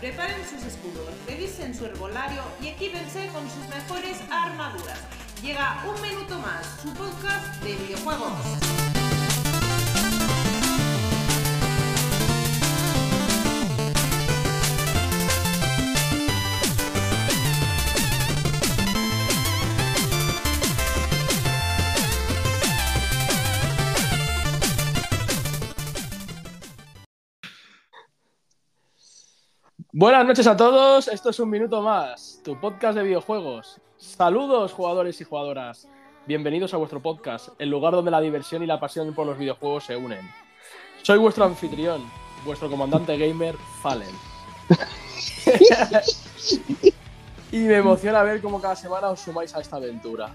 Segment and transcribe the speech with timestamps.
[0.00, 4.98] preparen sus escudos, revisen su herbolario y equípense con sus mejores armaduras.
[5.42, 8.91] Llega un minuto más, su podcast de videojuegos.
[29.94, 33.78] Buenas noches a todos, esto es un minuto más, tu podcast de videojuegos.
[33.98, 35.86] Saludos jugadores y jugadoras,
[36.26, 39.84] bienvenidos a vuestro podcast, el lugar donde la diversión y la pasión por los videojuegos
[39.84, 40.26] se unen.
[41.02, 42.10] Soy vuestro anfitrión,
[42.46, 44.08] vuestro comandante gamer, Fallen.
[47.52, 50.30] y me emociona ver cómo cada semana os sumáis a esta aventura.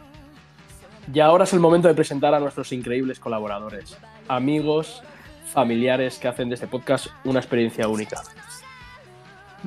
[1.12, 3.98] Y ahora es el momento de presentar a nuestros increíbles colaboradores,
[4.28, 5.02] amigos,
[5.52, 8.22] familiares que hacen de este podcast una experiencia única.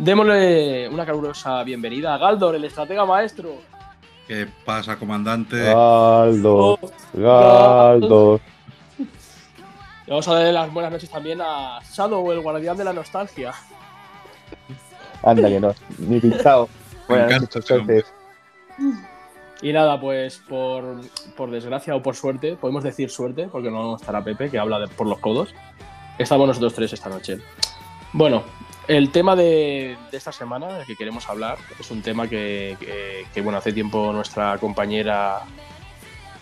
[0.04, 3.50] Démosle una calurosa bienvenida a Galdor, el estratega maestro.
[4.26, 5.62] ¿Qué pasa, comandante?
[5.62, 6.78] Galdor,
[7.12, 8.40] Galdor.
[8.98, 13.52] Y vamos a darle las buenas noches también a Shadow, el guardián de la nostalgia.
[15.22, 16.70] Anda que no, ni pintado.
[17.08, 18.04] Me Buenas noches.
[19.60, 21.02] Y nada, pues por,
[21.36, 24.88] por desgracia o por suerte, podemos decir suerte, porque no estará Pepe, que habla de-
[24.88, 25.54] por los codos.
[26.18, 27.38] Estamos nosotros tres esta noche.
[28.14, 28.42] Bueno,
[28.90, 33.40] el tema de, esta semana del que queremos hablar es un tema que, que- que,
[33.40, 35.42] bueno, hace tiempo nuestra compañera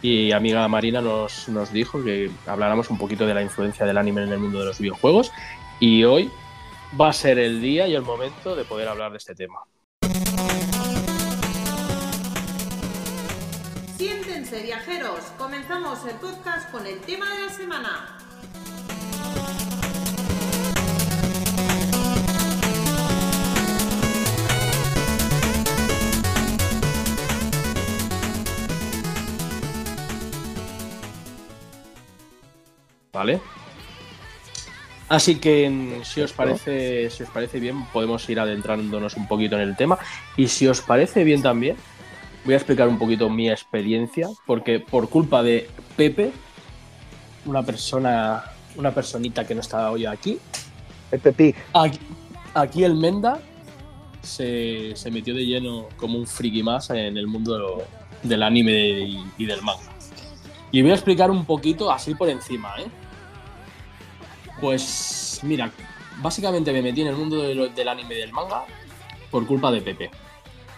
[0.01, 4.23] y amiga Marina nos, nos dijo que habláramos un poquito de la influencia del anime
[4.23, 5.31] en el mundo de los videojuegos.
[5.79, 6.31] Y hoy
[6.99, 9.59] va a ser el día y el momento de poder hablar de este tema.
[13.99, 18.19] Siéntense viajeros, comenzamos el podcast con el tema de la semana.
[33.19, 33.41] ¿Vale?
[35.09, 39.57] Así que mm, si os parece, si os parece bien, podemos ir adentrándonos un poquito
[39.57, 39.99] en el tema.
[40.37, 41.77] Y si os parece bien también,
[42.45, 46.31] voy a explicar un poquito mi experiencia, porque por culpa de Pepe,
[47.45, 48.45] una persona,
[48.77, 50.39] una personita que no está hoy aquí,
[51.37, 51.57] pig.
[51.75, 51.99] aquí,
[52.55, 53.41] aquí el Menda
[54.23, 57.85] se, se metió de lleno como un friki más en el mundo de lo-
[58.23, 59.91] del anime y, y del manga.
[60.71, 62.87] Y voy a explicar un poquito así por encima, ¿eh?
[64.61, 65.71] Pues mira,
[66.21, 68.65] básicamente me metí en el mundo del anime y del manga
[69.31, 70.11] por culpa de Pepe.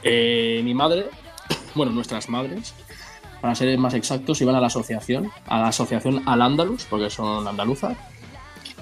[0.02, 1.06] Eh, mi madre,
[1.74, 2.74] bueno, nuestras madres,
[3.40, 7.46] para ser más exactos, iban a la asociación, a la asociación Al Andalus, porque son
[7.46, 7.96] andaluzas,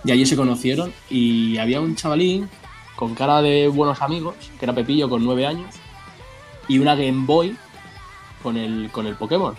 [0.05, 2.49] y allí se conocieron y había un chavalín
[2.97, 5.75] con cara de buenos amigos, que era Pepillo con nueve años,
[6.67, 7.57] y una Game Boy
[8.43, 9.55] con el, con el Pokémon.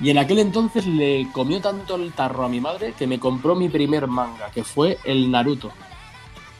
[0.00, 3.54] Y en aquel entonces le comió tanto el tarro a mi madre que me compró
[3.54, 5.70] mi primer manga, que fue el Naruto.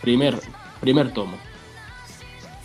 [0.00, 0.38] Primer,
[0.80, 1.36] primer tomo.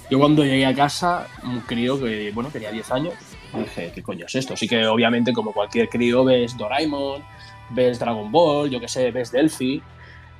[0.10, 3.14] Yo cuando llegué a casa, un crío que, bueno, tenía 10 años,
[3.54, 4.54] dije, ¿qué coño es esto?
[4.54, 7.24] Así que obviamente como cualquier crío ves Doraemon,
[7.70, 9.82] ves Dragon Ball, yo que sé, ves Delphi,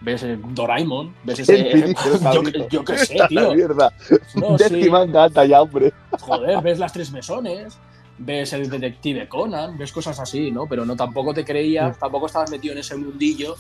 [0.02, 1.94] ves eh, Doraemon, ves ese...
[2.70, 3.54] Yo, que sé, tío.
[3.54, 3.94] mierda.
[4.36, 4.90] No, sí.
[4.90, 5.30] manga
[5.62, 5.94] hombre.
[6.20, 7.78] Joder, ves las tres mesones,
[8.20, 10.68] ves el detective Conan, ves cosas así, ¿no?
[10.68, 13.56] Pero no tampoco te creías, tampoco estabas metido en ese mundillo,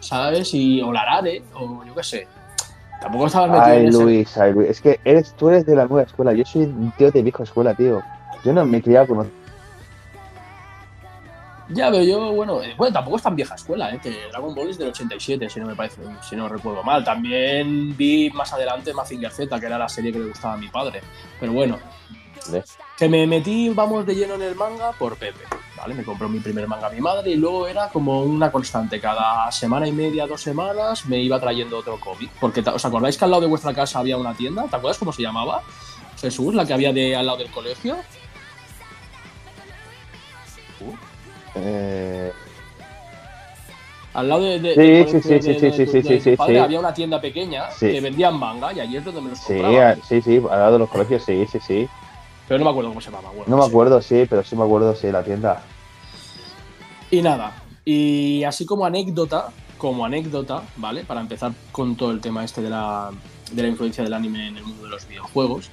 [0.00, 0.54] ¿sabes?
[0.54, 2.28] Y o Larare, o yo qué sé.
[3.00, 4.02] Tampoco estabas metido Ay, en ese.
[4.02, 4.68] Luis, ay, Luis.
[4.70, 6.32] Es que eres, tú eres de la nueva escuela.
[6.32, 8.00] Yo soy un tío de vieja escuela, tío.
[8.44, 9.30] Yo no me he criado con.
[11.68, 13.98] Ya, pero yo, bueno, eh, bueno, tampoco es tan vieja escuela, ¿eh?
[14.00, 17.02] Que Dragon Ball es del 87, si no me parece, si no recuerdo mal.
[17.02, 20.68] También vi más adelante Mazinger Z, que era la serie que le gustaba a mi
[20.68, 21.00] padre.
[21.40, 21.78] Pero bueno,
[22.50, 22.78] ¿Ves?
[22.96, 25.44] Que me metí, vamos, de lleno en el manga por Pepe,
[25.76, 25.94] ¿vale?
[25.94, 28.98] Me compró mi primer manga mi madre y luego era como una constante.
[29.00, 32.30] Cada semana y media, dos semanas, me iba trayendo otro cómic.
[32.40, 34.62] Porque, ¿os acordáis que al lado de vuestra casa había una tienda?
[34.64, 35.62] ¿Te acuerdas cómo se llamaba?
[36.18, 37.96] Jesús, la que había de al lado del colegio.
[41.54, 42.32] Eh,
[44.14, 44.74] Al lado de, de-
[45.06, 46.56] Sí, sí, sí, sí, sí, sí, sí, sí, sí.
[46.56, 47.92] había una tienda pequeña Sí.
[47.92, 49.90] que vendían manga y allí es donde me los sí, compraba.
[49.90, 51.88] a- sí, sí, al lado de los colegios, sí, sí, sí.
[52.48, 53.30] Pero no me acuerdo cómo se llamaba.
[53.30, 55.62] bueno, No me acuerdo, sí, pero sí me acuerdo, sí, la tienda.
[57.10, 59.48] Y nada, y así como anécdota,
[59.78, 61.04] como anécdota, ¿vale?
[61.04, 63.10] Para empezar con todo el tema este de la,
[63.52, 65.70] de la influencia del anime en el mundo de los videojuegos.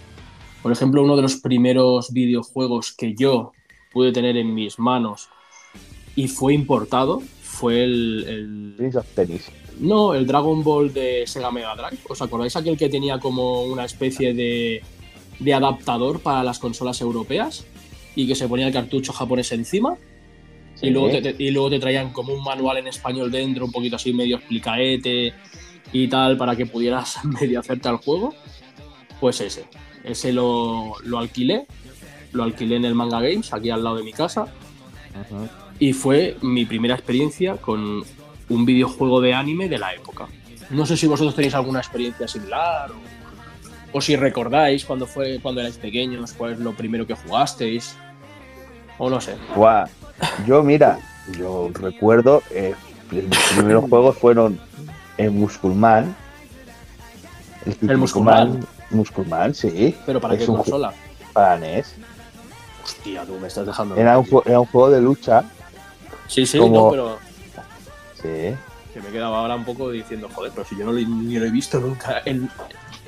[0.62, 3.52] Por ejemplo, uno de los primeros videojuegos que yo
[3.92, 5.30] pude tener en mis manos
[6.16, 9.52] y fue importado fue el, el- Prince of Tennis.
[9.80, 12.00] No, el Dragon Ball de Sega Mega Drive.
[12.08, 14.84] ¿Os acordáis aquel que tenía como una especie de,
[15.40, 17.66] de adaptador para las consolas europeas?
[18.16, 19.96] Y que se ponía el cartucho japonés encima.
[20.76, 20.88] Sí.
[20.88, 23.72] Y, luego te, te- y luego te traían como un manual en español dentro, un
[23.72, 25.34] poquito así medio explicaete
[25.92, 28.34] y tal, para que pudieras medio hacerte al juego.
[29.20, 29.66] Pues ese.
[30.04, 31.66] Ese lo, lo alquilé.
[32.34, 34.48] Lo alquilé en el Manga Games, aquí al lado de mi casa.
[35.80, 38.04] Y fue mi primera experiencia con
[38.50, 40.28] un videojuego de anime de la época.
[40.70, 42.96] No sé si vosotros tenéis alguna experiencia similar o,
[43.94, 47.96] o si recordáis cuando fue cuando erais pequeños, cuál es lo primero que jugasteis.
[48.98, 49.36] O no sé.
[49.56, 49.86] Buah.
[50.46, 51.00] Yo, mira,
[51.38, 52.76] yo recuerdo, eh,
[53.12, 53.24] mis
[53.56, 54.60] primeros juegos fueron
[55.18, 56.16] el Musculman.
[57.82, 58.66] El Musculman.
[58.90, 59.96] Musculman, sí.
[60.06, 60.94] Pero ¿para Es qué consola?
[61.32, 61.96] Para NES.
[62.84, 63.96] Hostia, tú me estás dejando.
[63.96, 65.44] Era un, era un juego de lucha.
[66.28, 67.18] Sí, sí, como- no, pero
[68.22, 68.56] Sí.
[68.94, 71.46] que me quedaba ahora un poco diciendo, joder, pero si yo no lo, ni lo
[71.46, 72.22] he visto nunca.
[72.26, 72.50] en-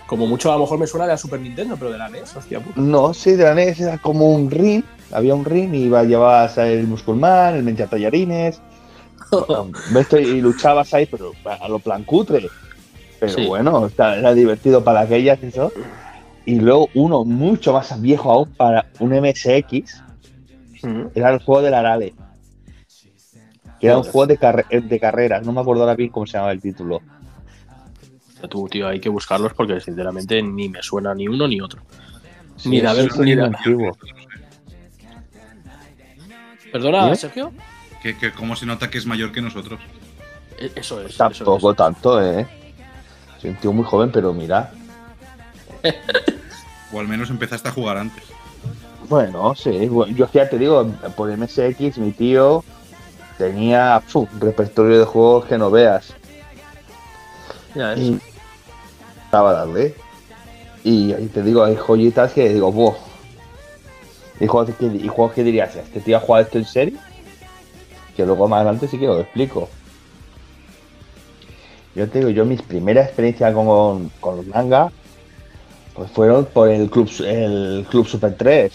[0.07, 2.36] como mucho a lo mejor me suena de la Super Nintendo, pero de la NES,
[2.36, 2.80] hostia puta.
[2.80, 4.84] No, sí, de la NES era como un ring.
[5.12, 8.62] Había un ring y iba, llevabas el Musculman, el Mencha Tallarines.
[10.19, 12.48] y luchabas ahí, pero a lo plan cutre.
[13.19, 13.46] Pero Sí.
[13.48, 15.72] bueno, era divertido para aquellas y eso.
[16.46, 20.04] Y luego uno mucho más viejo aún para un MSX,
[20.84, 21.08] Mm.
[21.16, 22.13] era el juego del Arale.
[23.80, 26.34] Que era un juego de, carre- de carreras, no me acuerdo ahora bien cómo se
[26.34, 27.01] llamaba el título.
[28.48, 31.82] Tú, tío, hay que buscarlos porque sinceramente ni me suena ni uno ni otro.
[32.66, 33.98] Ni de Sí, haber- sí, ni sí, de- antiguo.
[36.72, 37.16] ¿Perdona, ¿Dime?
[37.16, 37.54] Sergio?
[38.02, 39.80] Que, que cómo se nota que es mayor que nosotros.
[40.58, 41.12] E- Eso es.
[41.12, 41.78] eso Tampoco es.
[41.78, 42.46] tanto, eh.
[43.42, 44.72] Soy un tío muy joven, pero mira.
[46.94, 48.24] O al menos empezaste a jugar antes.
[49.10, 49.90] Bueno, sí.
[50.16, 50.88] Yo ya te digo,
[51.18, 52.64] por MSX mi tío
[53.38, 56.14] tenía un repertorio de juegos que no veas.
[57.74, 58.00] Ya ves.
[58.00, 58.20] Y
[59.40, 59.96] a darle.
[60.84, 62.96] Y te digo, hay joyitas que digo, ¡buah!
[64.40, 67.00] Y juegos que, y juegos que dirías, ¿este tío ha jugado esto en serio?
[68.16, 69.70] Que luego más adelante sí que lo explico.
[71.96, 74.92] Yo te digo, yo mis primeras experiencias con, con los manga
[75.96, 78.72] pues fueron por el Club, el Club Super 3.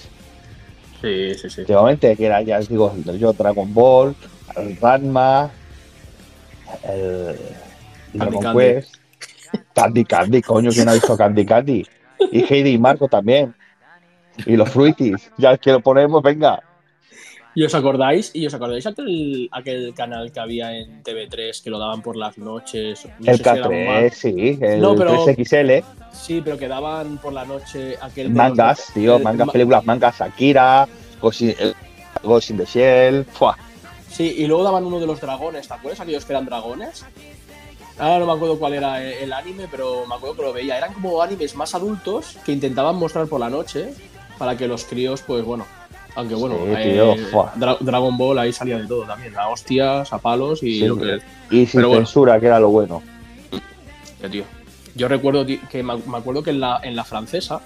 [1.03, 1.61] Sí, sí, sí.
[1.61, 4.15] Últimamente, que era, ya os digo, yo Dragon Ball,
[4.57, 5.51] el Ranma,
[6.83, 7.37] el
[8.15, 8.57] Dragon.
[8.57, 8.97] Quest,
[9.82, 11.87] Candy Candy, coño, ¿quién ha visto Candy Candy?
[12.32, 13.55] Y Heidi y Marco también.
[14.47, 16.62] Y los Fruities, ya que lo ponemos, venga.
[17.55, 18.31] ¿Y os acordáis?
[18.35, 22.38] ¿Y os acordáis aquel, aquel canal que había en TV3 que lo daban por las
[22.38, 23.06] noches?
[23.19, 26.69] No el sé si era K3, man- sí, el No, pero- 3XL, Sí, pero que
[26.69, 28.31] daban por la noche aquel.
[28.31, 30.87] mangas, los- tío, el- mangas, ma- películas, mangas, Akira,
[31.21, 31.75] Ghost in, el-
[32.23, 33.56] Ghost in the Shell, ¡fua!
[34.09, 36.00] Sí, y luego daban uno de los dragones, ¿te acuerdas?
[36.00, 37.05] Aquellos que eran dragones.
[38.00, 40.79] Ahora no me acuerdo cuál era el anime, pero me acuerdo que lo veía.
[40.79, 43.93] Eran como animes más adultos que intentaban mostrar por la noche
[44.38, 45.67] para que los críos, pues bueno.
[46.17, 47.14] Aunque bueno, Sí, eh, tío.
[47.56, 50.97] Dra- Dragon Ball ahí salía de todo también, a hostias, a palos y Sí, lo
[50.97, 51.19] que,
[51.50, 52.05] y sin Pero bueno.
[52.06, 53.02] censura, que era lo bueno.
[54.20, 54.44] Ya, tío.
[54.97, 57.61] Yo recuerdo que me acuerdo que en la, en la francesa,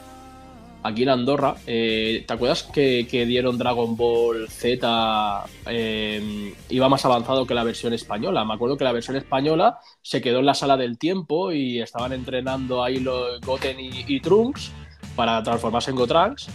[0.84, 5.44] aquí en Andorra, eh, ¿te acuerdas que, dieron Dragon Ball Z?
[5.66, 8.44] eh, iba más avanzado que la versión española.
[8.44, 12.12] Me acuerdo que la versión española se quedó en la sala del tiempo y estaban
[12.12, 14.72] entrenando ahí los Goten y, Trunks
[15.16, 16.48] para transformarse en Gotrunks.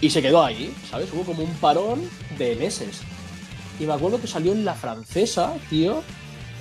[0.00, 1.12] Y se quedó ahí, ¿sabes?
[1.12, 2.00] Hubo como un parón
[2.38, 3.02] de meses.
[3.78, 6.02] Y me acuerdo que salió en la francesa, tío.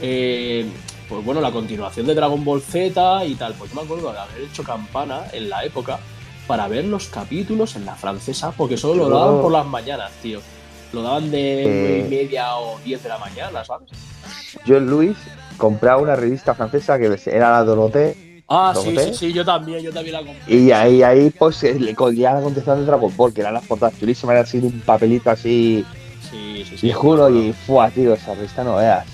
[0.01, 0.65] eh,
[1.07, 3.55] pues bueno, la continuación de Dragon Ball Z y tal.
[3.55, 5.99] Pues yo me acuerdo de haber hecho campana en la época
[6.49, 10.41] para ver los capítulos en la francesa, porque solo lo daban por las mañanas, tío.
[10.91, 12.05] Lo daban de Eh.
[12.07, 13.89] y media o 10 de la mañana, ¿sabes?
[14.65, 15.15] Yo, Luis,
[15.57, 19.79] compraba una revista francesa que era la Dorothée Ah, ¿Lo sí, sí, sí, yo también,
[19.83, 20.55] yo también la compré.
[20.55, 23.63] y ahí, ahí pues eh, le cogía la contestación de Dragon Ball, que eran las
[23.67, 25.85] portadas chulísimas, era así un papelito así
[26.31, 26.87] Sí, sí, sí.
[26.87, 29.05] y juro y fuá, tío, esa revista no veas.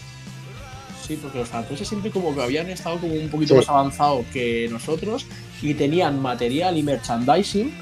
[1.06, 3.60] Sí, porque los franceses siempre como que habían estado como un poquito Sí.
[3.60, 5.26] más avanzados que nosotros
[5.70, 7.74] y tenían material y merchandising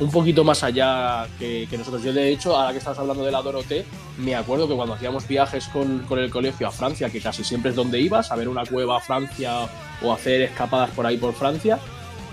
[0.00, 2.02] un poquito más allá que, que nosotros.
[2.02, 3.84] Yo, de hecho, ahora que estás hablando de la Dorothée,
[4.18, 7.70] me acuerdo que cuando hacíamos viajes con, con el colegio a Francia, que casi siempre
[7.70, 9.68] es donde ibas, a ver una cueva a Francia
[10.02, 11.78] o hacer escapadas por ahí por Francia,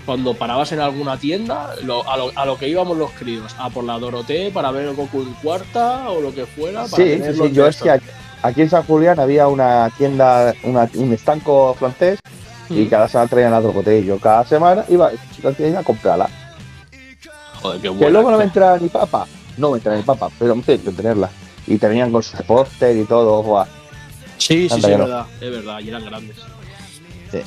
[0.06, 3.70] cuando parabas en alguna tienda, lo- a, lo, a lo que íbamos los críos, a
[3.70, 6.86] por la Dorothée para ver el Goku en cuarta o lo que fuera.
[6.86, 8.06] Para Sí, sí, yo es que aquí,
[8.41, 12.18] aquí en San Julián había una tienda, una- un estanco francés
[12.69, 12.89] y estos.
[12.89, 15.11] cada semana traían la Dorothée y yo cada semana iba,
[15.41, 16.29] iba a comprarla.
[17.61, 18.09] Joder, qué Que buena.
[18.09, 20.91] luego no me entraba ni papa, no me entraba ni papa, pero me tenía que
[20.91, 21.29] tenerla.
[21.67, 23.65] Y tenían con su póster y todo, guau.
[24.38, 26.38] Sí, sí, sí, que es verdad, es verdad, y eran grandes.
[27.31, 27.39] Sí.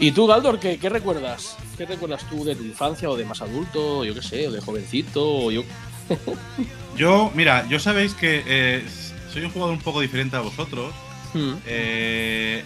[0.00, 1.56] ¿Y tú, Galdor, qué, qué recuerdas?
[1.78, 4.60] ¿Qué recuerdas tú de tu infancia o de más adulto, yo qué sé, o de
[4.60, 5.24] jovencito?
[5.46, 5.62] O yo...
[6.96, 8.84] Yo, mira, yo sabéis que eh,
[9.32, 10.92] soy un jugador un poco diferente a vosotros.
[11.32, 11.54] Mm.
[11.66, 12.62] Eh,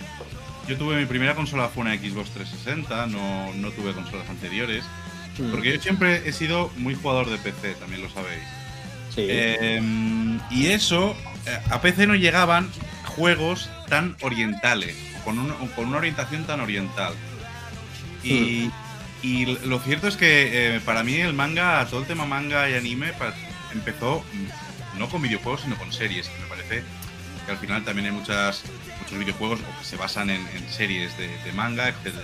[0.69, 4.85] yo tuve mi primera consola fue una Xbox 360, no, no tuve consolas anteriores.
[5.39, 5.51] Mm.
[5.51, 8.43] Porque yo siempre he sido muy jugador de PC, también lo sabéis.
[9.15, 9.27] Sí.
[9.29, 9.81] Eh,
[10.51, 12.71] y eso, eh, a PC no llegaban
[13.07, 14.95] juegos tan orientales,
[15.25, 17.15] con, un- con una orientación tan oriental.
[18.23, 18.71] Y,
[19.23, 22.75] y lo cierto es que eh, para mí el manga, todo el tema manga y
[22.75, 23.13] anime
[23.73, 26.29] empezó mm, no con videojuegos, sino con series.
[26.29, 26.83] que Me parece
[27.47, 28.63] que al final también hay muchas,
[29.01, 32.15] muchos videojuegos que se basan en, series de, manga, etc.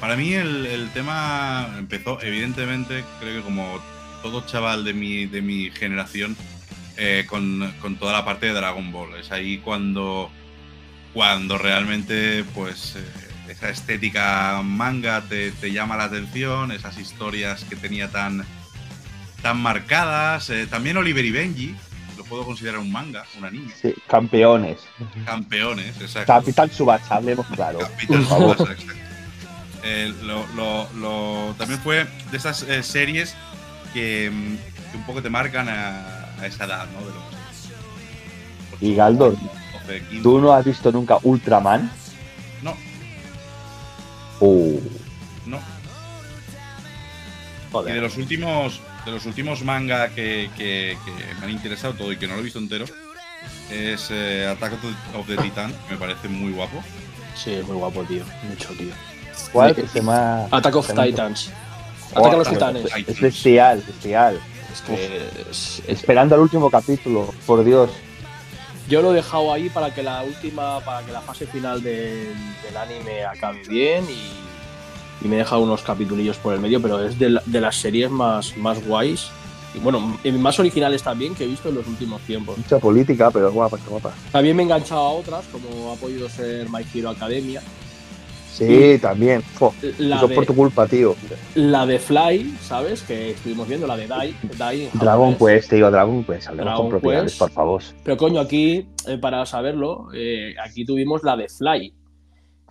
[0.00, 3.80] Para mí el, tema empezó, evidentemente, creo que como
[4.22, 6.36] todo chaval de mi, de mi generación,
[6.96, 9.16] eh, con, con toda la parte de Dragon Ball.
[9.16, 10.30] Es ahí cuando,
[11.12, 17.76] cuando realmente, pues, eh, esa estética manga te, te llama la atención, esas historias que
[17.76, 18.44] tenía tan,
[19.42, 20.48] tan marcadas.
[20.50, 21.74] eh, también Oliver y Benji,
[22.24, 23.72] lo puedo considerar un manga, un anime.
[23.80, 24.80] Sí, campeones.
[25.24, 26.32] Campeones, exacto.
[26.32, 27.78] Capital Subasa, hablemos claro.
[27.80, 28.24] Capital.
[28.24, 28.92] Tsubasa, exacto.
[29.82, 33.34] Eh, lo- lo- lo- también fue de esas eh, series
[33.92, 34.56] que, mm,
[34.90, 37.00] que un poco te marcan a, a esa edad, ¿no?
[37.00, 39.36] De los Y Galdor,
[39.86, 40.22] 12, 15.
[40.22, 41.90] ¿tú no has visto nunca Ultraman?
[42.62, 42.74] No,
[44.40, 44.80] Uh,
[45.46, 45.58] no.
[45.58, 48.02] Y de joder.
[48.02, 52.26] los últimos, de los últimos manga que, que- que me han interesado todo y que
[52.26, 52.84] no lo he visto entero,
[53.70, 54.72] es eh, Attack
[55.14, 56.82] of the- Titan, que me parece muy guapo.
[57.36, 58.24] Sí, es muy guapo, tío.
[58.48, 58.92] Mucho, tío.
[59.52, 60.44] ¿Cuál que se llama?
[60.50, 61.50] Attack of Titans.
[62.14, 62.84] Oh, Ataque a los titanes.
[62.84, 63.08] Titans.
[63.08, 64.40] Es bestial, bestial.
[64.72, 67.90] Es que es- Esperando el último capítulo, por Dios.
[68.88, 72.28] yo lo he dejado ahí para que la última, para que la fase final del,
[72.62, 74.43] del anime acabe bien y,
[75.22, 77.76] y me he dejado unos capitulillos por el medio, pero es de, la- de las
[77.76, 79.28] series más, más guays
[79.74, 82.56] y bueno, más originales también que he visto en los últimos tiempos.
[82.56, 84.12] Mucha política, pero guapa, guapa.
[84.30, 87.60] También me he enganchado a otras, como ha podido ser My Hero Academia.
[88.52, 89.42] Sí, también.
[89.42, 91.16] Fo, La eso de- por tu culpa, tío.
[91.56, 93.02] La de Fly, ¿sabes?
[93.02, 94.32] Que estuvimos viendo, la de Dai.
[94.56, 95.34] Dai en Dragon.
[95.34, 96.46] Quest, tío, Dragon Quest.
[96.46, 97.38] Hablemos Dragon con propiedades, Quest.
[97.40, 97.82] por favor.
[98.04, 101.92] Pero coño, aquí, eh, para saberlo, eh, aquí tuvimos la de Fly.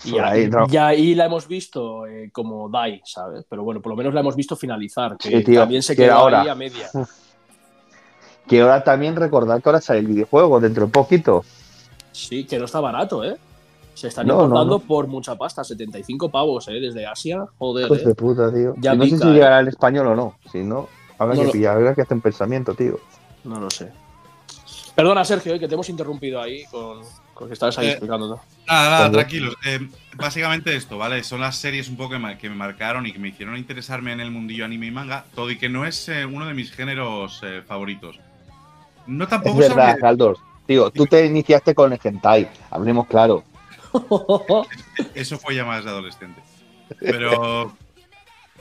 [0.05, 3.45] Y ahí, y ahí la hemos visto eh, como Dai, ¿sabes?
[3.49, 6.03] Pero bueno, por lo menos la hemos visto finalizar, que Sí, tío, también se que
[6.03, 6.89] quedó ahora- ahí a media.
[8.47, 11.45] Que ahora también recordar que ahora sale el videojuego dentro de poquito.
[12.11, 13.37] Sí, que no está barato, ¿eh?
[13.93, 14.79] Se están No, importando no.
[14.79, 16.73] por mucha pasta, 75 pavos, ¿eh?
[16.73, 18.05] Desde Asia, joder, Hijos ¿eh?
[18.07, 18.73] de puta, tío.
[18.79, 19.31] Ya no sé si eh.
[19.33, 20.35] llegará en español o no.
[20.51, 22.99] Si no, habrá que pillar, habrá que hacer un pensamiento, tío.
[23.45, 23.91] No lo sé.
[24.93, 26.99] Perdona, Sergio, eh, que te hemos interrumpido ahí con
[27.37, 28.39] que estabas ahí Eh, explicando.
[28.67, 29.55] Nada, nada, tranquilos.
[29.65, 31.23] Eh, básicamente esto, ¿vale?
[31.23, 34.19] Son las series un poco que me, que marcaron y que me hicieron interesarme en
[34.21, 37.41] el mundillo anime y manga, todo y que no es eh, uno de mis géneros
[37.43, 38.19] eh, favoritos.
[39.07, 40.37] No Es tampoco verdad, sabría- Galdor.
[40.65, 42.49] Tío, tú te iniciaste con el hentai.
[42.71, 43.43] Hablemos claro.
[45.15, 46.41] Eso fue ya más de adolescente.
[46.99, 47.75] Pero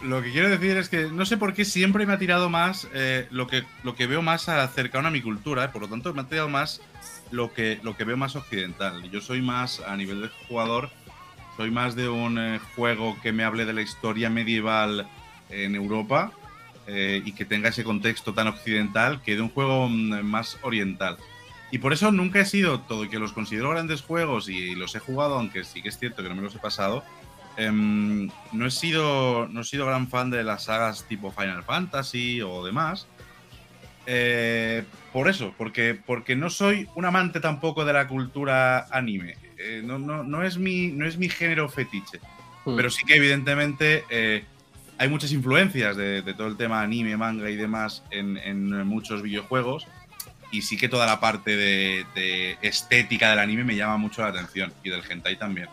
[0.03, 2.89] lo que quiero decir es que no sé por qué siempre me ha tirado más
[2.93, 6.13] eh, lo, que, lo que veo más cercano a mi cultura, eh, por lo tanto
[6.13, 6.81] me ha tirado más
[7.33, 9.11] lo que, lo que veo más occidental.
[9.11, 10.91] Yo soy más, a nivel de jugador,
[11.57, 15.09] soy más de un eh, juego que me hable de la historia medieval
[15.51, 16.33] en Europa
[16.87, 21.17] eh, y que tenga ese contexto tan occidental que de un juego mm, más oriental.
[21.71, 24.95] Y por eso nunca he sido todo, y que los considero grandes juegos y, los
[24.95, 27.03] he jugado, aunque sí que es cierto que no me los he pasado.
[27.57, 32.43] em, no, he sido, no he sido gran fan de las sagas tipo Final Fantasy
[32.43, 33.07] o demás.
[34.07, 39.37] Eh, por eso, porque, porque no soy un amante tampoco de la cultura anime.
[39.59, 42.19] Eh, no, no, no, es mi, no es mi género fetiche.
[42.65, 42.77] Mm.
[42.77, 44.45] Pero sí que evidentemente eh,
[44.99, 49.23] hay muchas influencias de, de todo el tema anime, manga y demás en, en muchos
[49.23, 49.87] videojuegos.
[50.51, 54.29] Y sí que toda la parte de, de estética del anime me llama mucho la
[54.29, 54.73] atención.
[54.85, 55.69] Y del hentai también.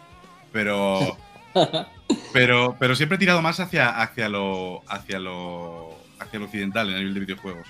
[0.52, 1.18] Pero.
[2.34, 4.84] pero, pero siempre he tirado más hacia, hacia lo.
[4.88, 5.98] hacia lo.
[6.20, 7.68] hacia lo occidental en el nivel de videojuegos.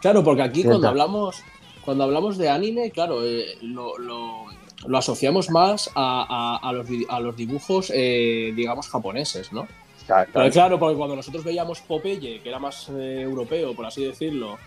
[0.00, 0.70] Claro, porque aquí Cierto.
[0.80, 1.42] cuando hablamos,
[1.84, 4.44] cuando hablamos de anime, claro, eh, lo, lo-
[4.86, 9.66] lo asociamos más a, a- a los, di- a los dibujos, eh, digamos, japoneses, ¿no?
[10.06, 14.04] Claro, Pero claro, porque cuando nosotros veíamos Popeye, que era más eh, europeo, por así
[14.04, 14.58] decirlo,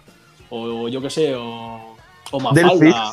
[0.49, 1.95] o yo qué sé, o,
[2.31, 3.11] o Mafalda,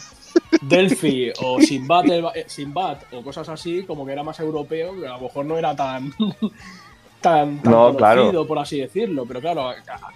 [0.62, 5.06] Delphi, o Sinbad, el- eh, Sinbad, o cosas así, como que era más europeo, que
[5.06, 6.14] a lo mejor no era tan,
[7.24, 8.20] tan, tan No, claro.
[8.22, 9.24] conocido, por así decirlo.
[9.26, 9.70] Pero claro,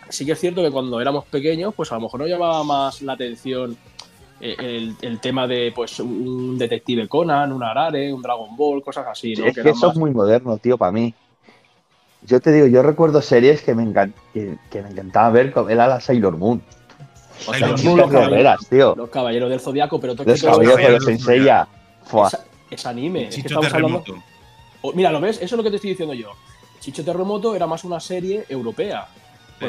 [0.08, 3.02] sí que es cierto que cuando éramos pequeños, pues a lo mejor nos llamaba más
[3.02, 3.76] la atención
[4.40, 9.06] eh, el, el tema de pues un detective Conan, un Arare, un Dragon Ball, cosas
[9.08, 9.46] así, ¿no?
[9.46, 11.12] es Que eso más- es muy moderno, tío, para mí.
[12.22, 15.68] Yo te digo, yo recuerdo series que me, encan- que, que me encantaba ver, como
[15.70, 16.60] era la Sailor Moon.
[17.46, 18.94] o sea, los, Las caballeros, tío.
[18.96, 21.68] los caballeros del Zodiaco, pero todo Los caballeros de los.
[22.04, 22.28] Fua.
[22.28, 22.38] es,
[22.70, 23.24] es anime.
[23.28, 24.00] Es que Chicho estamos hablando.
[24.02, 24.24] Terremoto.
[24.82, 25.36] Oh, mira, ¿lo ves?
[25.36, 26.30] Eso es lo que te estoy diciendo yo.
[26.80, 29.06] Chicho Terremoto era más una serie europea.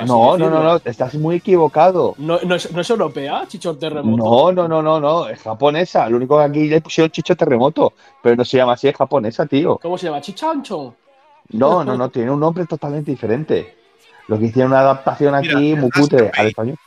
[0.06, 2.14] No, no, no, no, estás muy equivocado.
[2.20, 4.18] ¿No, no es, no es europea, Chicho Terremoto?
[4.18, 6.08] No, no, no, no, no, es japonesa.
[6.10, 9.48] Lo único que aquí le pusieron chicho terremoto, pero no se llama así, es japonesa,
[9.48, 9.80] tío.
[9.82, 10.22] ¿Cómo se llama?
[10.22, 10.96] Chichancho.
[11.52, 13.76] No, no, no, tiene un nombre totalmente diferente.
[14.28, 16.78] Lo que hicieron una adaptación Mira, aquí, muy cutre, al español.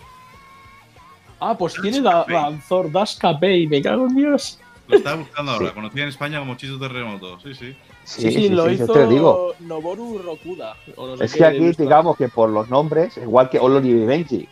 [1.41, 2.37] Ah, pues tiene da, Capei.
[2.37, 4.61] Danzor Das Capei, me cago en Dios.
[4.87, 5.69] Lo estaba buscando ahora.
[5.69, 5.75] Sí.
[5.75, 7.41] Conocía en España como Chicho Terremoto.
[7.41, 7.77] Sí, sí.
[8.05, 9.55] Sí, sí, lo hizo te digo.
[9.61, 10.77] Noboru Rokuda.
[10.97, 14.05] o no sé Es que aquí, digamos que por los nombres, igual que Olori y
[14.05, 14.49] Benji.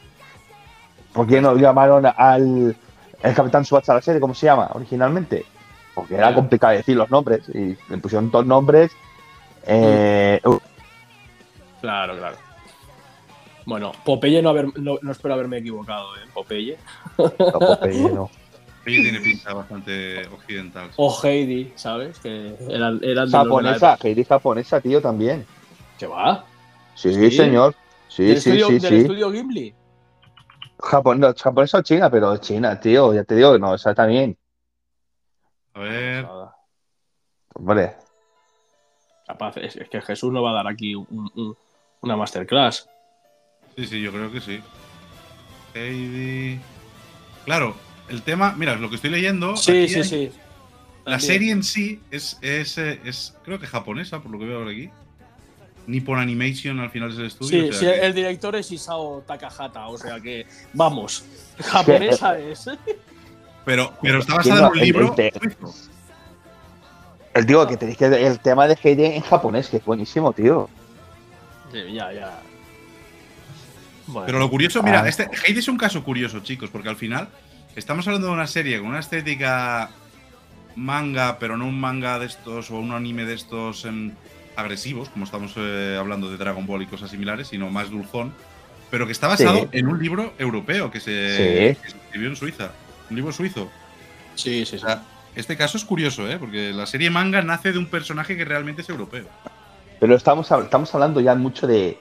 [1.13, 2.77] ¿Por qué no llamaron al
[3.23, 4.21] el Capitán Subasa a la serie?
[4.21, 5.45] ¿Cómo se llama originalmente?
[5.95, 8.93] Porque era complicado decir los nombres y le pusieron dos nombres.
[9.67, 10.41] Eh,
[11.81, 12.37] Claro, claro.
[13.65, 16.29] Bueno, Popeye no, haber, no, no espero haberme equivocado, ¿eh?
[16.33, 16.79] Popeye.
[17.19, 18.31] no, Popeye, no.
[18.87, 20.91] Ella tiene pinta bastante occidental.
[20.97, 22.19] O Heidi, ¿sabes?
[22.19, 23.99] Que la Japonesa.
[24.03, 25.47] Heidi japonesa, tío, también.
[25.99, 26.45] ¿Qué va?
[26.95, 27.31] Sí, Sí.
[27.31, 27.75] señor.
[28.09, 28.97] Sí, ¿Del, sí, estudio, sí, del sí.
[29.03, 29.75] estudio Ghibli?
[30.81, 34.37] Japón, no, japonesa o china, pero china, tío, ya te digo, no, esa también.
[35.75, 36.27] A ver.
[37.55, 37.97] Hombre,
[39.27, 41.07] Capaz, es, es que Jesús no va a dar aquí un-
[41.37, 41.57] un-
[42.01, 42.89] una masterclass.
[43.77, 44.61] Sí, sí, yo creo que sí.
[45.75, 46.59] Heidi.
[47.45, 47.77] Claro,
[48.11, 49.57] el tema, mira, lo que estoy leyendo.
[49.57, 50.33] Sí, aquí sí, hay- sí.
[51.07, 51.21] La También.
[51.21, 54.71] serie en sí es, es, eh, es, creo que japonesa, por lo que veo ahora
[54.73, 54.91] aquí.
[55.87, 57.63] Nippon Animation al final es el estudio.
[57.65, 61.25] Sí, o sí, que- el director es Isao Takahata, o sea que, vamos,
[61.59, 62.67] japonesa es.
[63.65, 65.33] pero, pero está basada en un el- libro el
[67.35, 70.69] el digo que tenéis que el tema de Heidi en japonés, que es buenísimo, tío.
[71.73, 72.41] Sí, ya, ya.
[74.07, 75.09] Bueno, Pero lo curioso, mira, Ah.
[75.09, 77.29] este Heidi es un caso curioso, chicos, porque al final
[77.77, 79.91] estamos hablando de una serie con una estética
[80.77, 84.13] manga, pero no un manga de estos o un anime de estos em,
[84.57, 88.33] agresivos, como estamos eh, hablando de Dragon Ball y cosas similares, sino más dulzón,
[88.91, 89.69] pero que está basado Sí.
[89.73, 91.81] en un libro europeo que se, Sí.
[91.83, 92.71] que se escribió en Suiza,
[93.09, 93.71] un libro suizo.
[94.35, 94.85] sí, sí, sí.
[94.85, 95.03] O sea,
[95.35, 96.37] este caso es curioso, ¿eh?
[96.39, 99.27] porque la serie manga nace de un personaje que realmente es europeo.
[100.01, 101.99] Pero estamos, estamos hablando ya mucho de,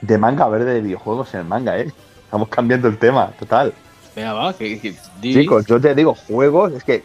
[0.00, 1.90] de manga verde de videojuegos en el manga, ¿eh?
[2.24, 3.72] Estamos cambiando el tema, total.
[4.16, 4.94] Venga, va, que, que-.
[5.20, 7.04] Chicos, yo te digo, juegos, es que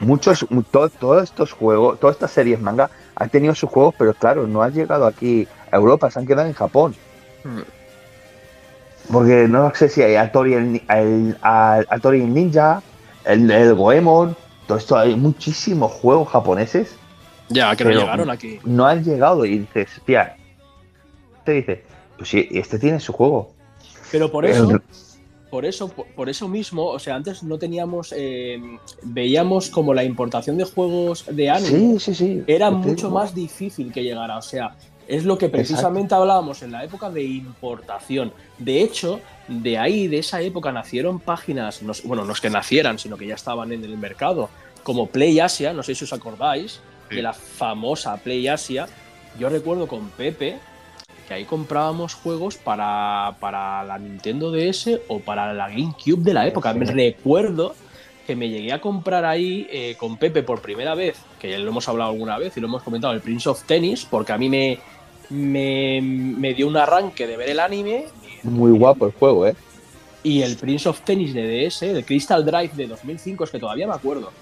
[0.00, 4.14] muchos, mu- to- todos estos juegos, todas estas series manga han tenido sus juegos, pero
[4.14, 6.94] claro, no han llegado aquí a Europa, se han quedado en Japón.
[7.44, 7.60] Hmm.
[9.12, 12.82] Porque no sé si hay Atori el, ni- el- al- Atori el Ninja,
[13.24, 16.94] el, el Goemon, todo esto, hay muchísimos juegos japoneses,
[17.48, 18.60] Ya, que no llegaron aquí.
[18.64, 20.36] no han llegado y dices, tía,
[21.44, 21.84] te dice,
[22.18, 23.50] pues sí, este tiene su juego.
[24.12, 24.80] Pero por eso,
[25.50, 28.60] por eso, por, por eso mismo, o sea, antes no teníamos, eh,
[29.02, 32.42] veíamos como la importación de juegos de anime Sí, sí, sí.
[32.46, 34.36] era mucho más difícil que llegara.
[34.38, 38.32] O sea, es lo que precisamente hablábamos en la época de importación.
[38.58, 42.98] De hecho, de ahí, de esa época, nacieron páginas, no, bueno, no es que nacieran,
[42.98, 44.50] sino que ya estaban en el mercado,
[44.82, 47.16] como Play Asia, no sé si os acordáis, Sí.
[47.16, 48.86] de la famosa Play Asia.
[49.40, 50.58] Yo recuerdo con Pepe
[51.28, 56.46] que ahí comprábamos juegos para, para la Nintendo DS o para la GameCube de la
[56.46, 56.72] época.
[56.72, 56.78] Sí.
[56.78, 57.74] Me recuerdo
[58.26, 61.68] que me llegué a comprar ahí eh, con Pepe por primera vez, que ya lo
[61.68, 64.48] hemos hablado alguna vez y lo hemos comentado, el Prince of Tennis, porque a mí
[64.48, 64.78] me,
[65.28, 68.06] me, me dio un arranque de ver el anime
[68.42, 69.54] Muy guapo el juego, ¿eh?
[70.22, 73.86] y el Prince of Tennis de DS, el Crystal Drive de 2005, es que todavía
[73.86, 74.32] me acuerdo.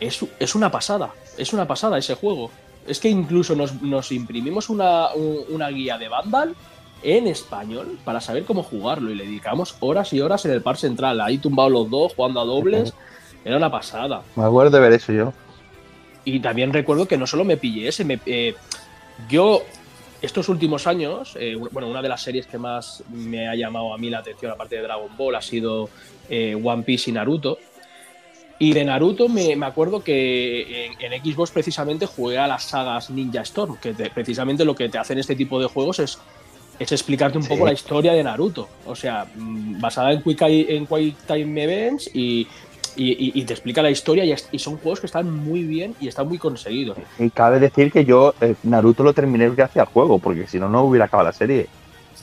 [0.00, 2.50] Es, es una pasada, es una pasada ese juego.
[2.86, 6.54] Es que incluso nos, nos imprimimos una, un- una guía de Vandal
[7.02, 10.76] en español para saber cómo jugarlo y le dedicamos horas y horas en el par
[10.76, 12.94] central, ahí tumbados los dos, jugando a dobles.
[13.44, 14.22] Era una pasada.
[14.36, 15.32] Me acuerdo de ver eso yo.
[16.24, 18.54] Y también recuerdo que no solo me pillé ese, me- eh,
[19.28, 19.62] yo
[20.22, 23.98] estos últimos años, eh, bueno, una de las series que más me ha llamado a
[23.98, 25.90] mí la atención, aparte de Dragon Ball, ha sido
[26.30, 27.58] eh, One Piece y Naruto.
[28.58, 33.10] Y de Naruto me, me acuerdo que en, en Xbox precisamente jugué a las sagas
[33.10, 36.18] Ninja Storm, que te- precisamente lo que te hacen este tipo de juegos es,
[36.78, 37.48] es explicarte un Sí.
[37.50, 38.68] poco la historia de Naruto.
[38.86, 42.46] O sea, mm, basada en Quick, en quick Time Events y,
[42.96, 46.38] y- te explica la historia y son juegos que están muy bien y están muy
[46.38, 46.96] conseguidos.
[47.18, 50.68] Y cabe decir que yo eh, Naruto lo terminé gracias al juego, porque si no,
[50.68, 51.66] no hubiera acabado la serie.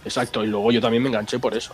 [0.05, 1.73] Exacto, y luego yo también me enganché por eso.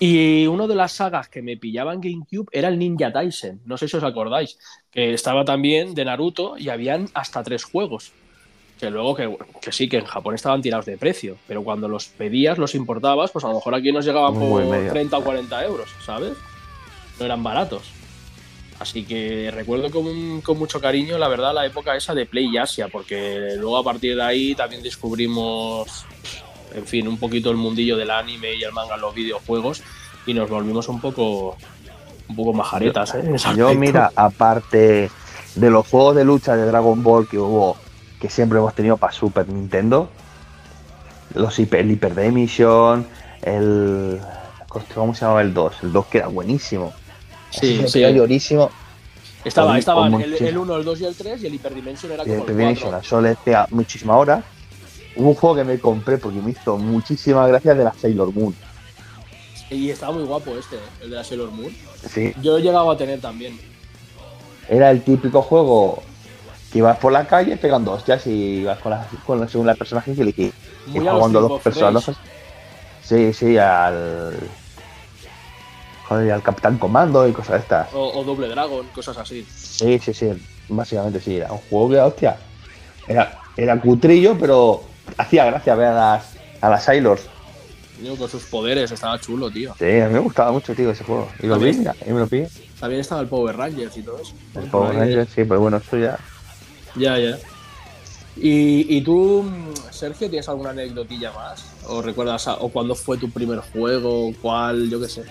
[0.00, 3.60] Y una de las sagas que me pillaba en GameCube era el Ninja Tyson.
[3.66, 4.58] No sé si os acordáis.
[4.90, 8.12] Que estaba también de Naruto y habían hasta tres juegos.
[8.80, 11.36] Que luego, que, que sí, que en Japón estaban tirados de precio.
[11.46, 14.90] Pero cuando los pedías, los importabas, pues a lo mejor aquí nos llegaban por medio.
[14.90, 16.32] 30 o 40 euros, ¿sabes?
[17.18, 17.90] No eran baratos.
[18.78, 22.88] Así que recuerdo con, con mucho cariño, la verdad, la época esa de Play Asia,
[22.88, 26.06] porque luego a partir de ahí también descubrimos,
[26.74, 29.82] en fin, un poquito el mundillo del anime y el manga en los videojuegos
[30.26, 31.56] y nos volvimos un poco,
[32.28, 33.24] un poco majaretas, ¿eh?
[33.56, 35.10] Yo, mira, aparte
[35.54, 37.76] de los juegos de lucha de Dragon Ball que hubo,
[38.20, 40.08] que siempre hemos tenido para Super Nintendo,
[41.34, 43.06] los Hyper, el Hyper Dimension,
[43.42, 44.20] el.
[44.94, 45.82] ¿Cómo se llamaba el 2?
[45.82, 46.92] El 2 que era buenísimo.
[47.50, 47.92] Sí, sí.
[47.92, 48.70] pegaba llorísimo.
[49.44, 52.22] Estaba, estaban el, mucho- el 1, el 2 y el 3 y el Hyperdimension era
[52.22, 53.06] como Hyper el Dimension, 4.
[53.06, 54.36] eso le pega muchísima hora.
[54.36, 54.59] Hubo
[55.16, 58.54] un juego que me compré porque me hizo muchísimas gracias de la Sailor Moon.
[59.70, 61.02] Y estaba muy guapo este, ¿eh?
[61.02, 61.72] el de la Sailor Moon.
[62.08, 63.58] Sí, Yo he llegado a tener también.
[64.68, 66.02] era el típico juego
[66.72, 69.74] que ibas por la calle pegando hostias y ibas con la, con la, según la
[69.74, 70.52] personaje que elegí.
[70.86, 72.16] Y Muy a los jugando dos of personajes.
[73.02, 74.36] Sí, sí, al.
[76.08, 77.92] Joder, al Capitán Comando y cosas de estas.
[77.92, 79.44] O, o Doble Dragon, cosas así.
[79.52, 80.30] Sí, sí, sí.
[80.68, 82.36] Básicamente sí, era un juego que, hostia.
[83.08, 84.82] Era, era cutrillo, pero
[85.18, 86.24] hacía gracia ver a las,
[86.60, 87.22] a las Sailors.
[88.18, 89.74] Con sus poderes, estaba chulo, tío.
[89.78, 91.28] Sí, a mí me gustaba mucho, tío, ese juego.
[91.42, 92.48] Y lo vi, y me lo pillé.
[92.78, 94.32] También estaba el Power Rangers y todo eso.
[94.54, 94.96] El Power.
[94.96, 96.18] Rangers, sí, pero bueno, esto ya.
[96.96, 97.36] Ya, ya.
[98.36, 99.44] ¿Y, y tú,
[99.90, 101.62] Sergio, tienes alguna anécdotilla más?
[101.88, 104.32] ¿O recuerdas, a- o cuándo fue tu primer juego?
[104.40, 104.88] ¿Cuál?
[104.88, 105.24] Yo qué sé.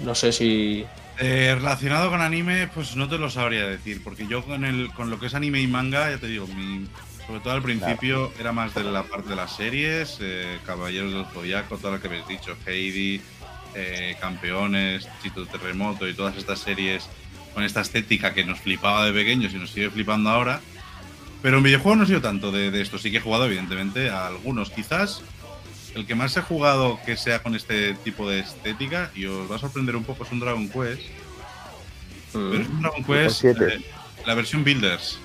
[0.00, 0.84] No sé si.
[1.20, 5.08] Eh, relacionado con anime, pues no te lo sabría decir, porque yo con el con
[5.10, 6.86] lo que es anime y manga, ya te digo, mi,
[7.30, 11.26] sobre todo al principio era más de la parte de las series, eh, Caballeros del
[11.26, 13.20] Zodiaco, todo lo que habéis dicho, Heidi,
[13.76, 17.08] eh, Campeones, Chito Terremoto y todas estas series
[17.54, 20.60] con esta estética que nos flipaba de pequeños y nos sigue flipando ahora.
[21.40, 24.10] Pero en videojuegos no he sido tanto de, de esto, sí que he jugado evidentemente
[24.10, 25.22] a algunos, quizás
[25.94, 29.54] el que más he jugado que sea con este tipo de estética, y os va
[29.54, 31.02] a sorprender un poco, es un Dragon Quest.
[32.32, 33.84] Pero es un Dragon Quest, eh,
[34.26, 35.20] la versión Builders.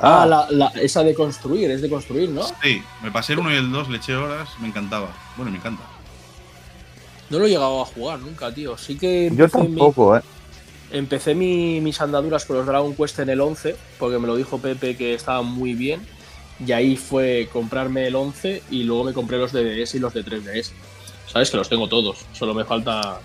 [0.00, 2.42] Ah, la, la- esa de construir, es de construir, ¿no?
[2.62, 5.08] Sí, me pasé el 1 y el 2, le eché horas, me encantaba.
[5.36, 5.82] Bueno, me encanta.
[7.30, 8.76] No lo he llegado a jugar nunca, tío.
[8.78, 10.20] Sí que Yo mi, tampoco, ¿eh?
[10.92, 14.58] empecé mi- mis andaduras con los Dragon Quest en el 11, porque me lo dijo
[14.58, 16.06] Pepe que estaba muy bien.
[16.64, 20.14] Y ahí fue comprarme el 11 y luego me compré los de DS y los
[20.14, 20.72] de 3DS.
[21.26, 23.20] Sabes que los tengo todos, solo me falta.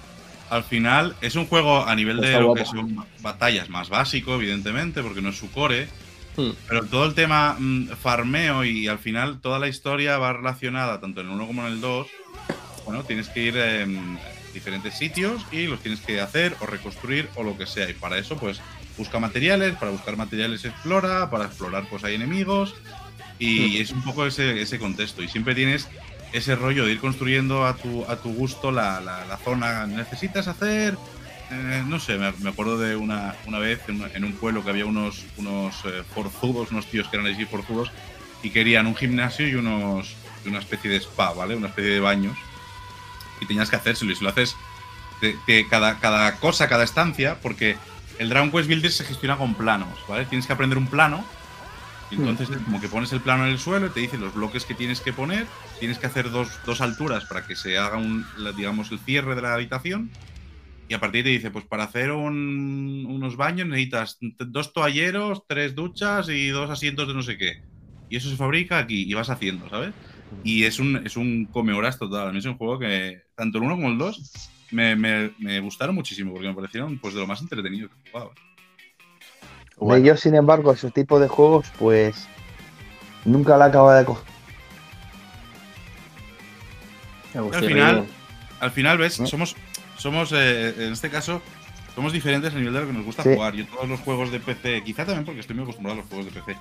[0.50, 5.02] Al final, es un juego a nivel de lo que son batallas más básico, evidentemente,
[5.02, 5.88] porque no es su core.
[6.38, 6.52] Hmm.
[6.68, 11.22] Pero todo el tema mm, farmeo y al final toda la historia va relacionada tanto
[11.22, 12.08] en el 1 como en el 2.
[12.86, 14.18] Bueno, tienes que ir en
[14.54, 17.90] diferentes sitios y los tienes que hacer o reconstruir o lo que sea.
[17.90, 18.60] Y para eso, pues,
[18.98, 22.74] busca materiales, para buscar materiales explora, para explorar, pues hay enemigos.
[23.40, 25.24] Y es un poco ese, ese contexto.
[25.24, 25.88] Y siempre tienes
[26.32, 29.86] ese rollo de ir construyendo a tu, a tu gusto la, la- la zona.
[29.88, 30.96] Necesitas hacer
[31.52, 34.86] eh, no sé, me, me acuerdo de una, una vez en, un pueblo que había
[34.86, 37.92] unos, unos eh, forzudos, unos tíos que eran así forzudos,
[38.44, 41.56] y querían un gimnasio y unos y una especie de spa, ¿vale?
[41.56, 42.36] Una especie de baños.
[43.40, 44.12] Y tenías que hacérselo.
[44.12, 44.56] Y si lo haces,
[45.20, 47.78] te- te- cada, cada cosa, cada estancia, porque
[48.18, 50.26] el Dragon Quest Builder se gestiona con planos, ¿vale?
[50.26, 51.24] Tienes que aprender un plano.
[52.10, 54.34] Y entonces es como que pones el plano en el suelo y te dice los
[54.34, 55.46] bloques que tienes que poner.
[55.80, 58.26] Tienes que hacer dos, dos alturas para que se haga un,
[58.58, 60.10] digamos, el cierre de la habitación.
[60.92, 65.44] Y a partir de ahí dice, pues para hacer un- unos baños necesitas dos toalleros,
[65.48, 67.54] tres duchas y dos asientos de no sé qué.
[68.10, 69.94] Y eso se fabrica aquí y vas haciendo, ¿sabes?
[70.44, 72.28] Y es un, es un come horas total.
[72.28, 75.62] A mí es un juego que tanto el 1 como el 2 me, me- me
[75.62, 78.34] gustaron muchísimo porque me parecieron pues de lo más entretenido que he jugado.
[79.96, 82.28] De Yo, sin embargo, ese tipo de juegos, pues.
[83.24, 84.26] Nunca la acabo de coger.
[87.34, 88.06] Al final,
[88.60, 89.28] al final, ves, ¿No?
[89.28, 89.56] somos,
[90.02, 91.42] somos eh, en este caso,
[91.96, 93.30] somos diferentes a nivel de lo que nos gusta Sí.
[93.34, 93.54] jugar.
[93.56, 96.34] Yo todos los juegos de PC, quizá también porque estoy muy acostumbrado a los juegos
[96.34, 96.58] de PC.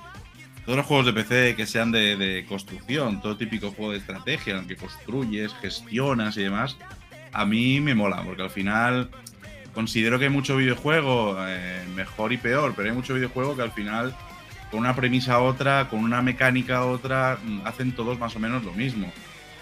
[0.65, 4.53] Todos los juegos de PC que sean de, de construcción, todo típico juego de estrategia
[4.53, 6.77] en el que construyes, gestionas y demás,
[7.33, 9.09] a mí me mola, porque al final
[9.73, 13.71] considero que hay mucho videojuego, eh, mejor y peor, pero hay mucho videojuego que al
[13.71, 14.13] final,
[14.69, 18.39] con una premisa a otra, con una mecánica a otra, mm, hacen todos más o
[18.39, 19.11] menos lo mismo.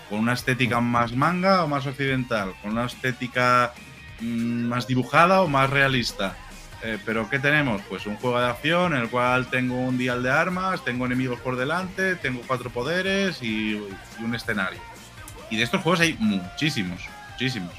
[0.10, 3.74] Con una estética más manga o más occidental, con una estética
[4.22, 6.36] mm, más dibujada o más realista.
[6.82, 7.82] Eh, pero ¿qué tenemos?
[7.90, 11.40] Pues un juego de acción en el cual tengo un dial de armas, tengo enemigos
[11.42, 14.80] por delante, tengo cuatro poderes y, y un escenario.
[15.50, 17.02] Y de estos juegos hay muchísimos.
[17.32, 17.74] muchísimos.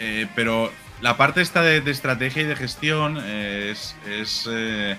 [0.00, 4.96] Eh, pero la parte esta de, de estrategia y de gestión eh, es, es, eh,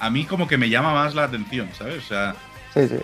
[0.00, 2.04] a mí como que me llama más la atención, ¿sabes?
[2.04, 2.34] O sea,
[2.74, 2.96] Sí, sí.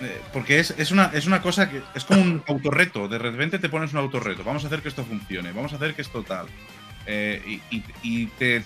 [0.00, 3.08] Eh, porque es, es una, es una cosa que es como un autorreto.
[3.08, 4.44] De repente te pones un autorreto.
[4.44, 5.52] Vamos a hacer que esto funcione.
[5.52, 6.46] Vamos a hacer que esto tal.
[7.06, 8.62] Eh, y y- te,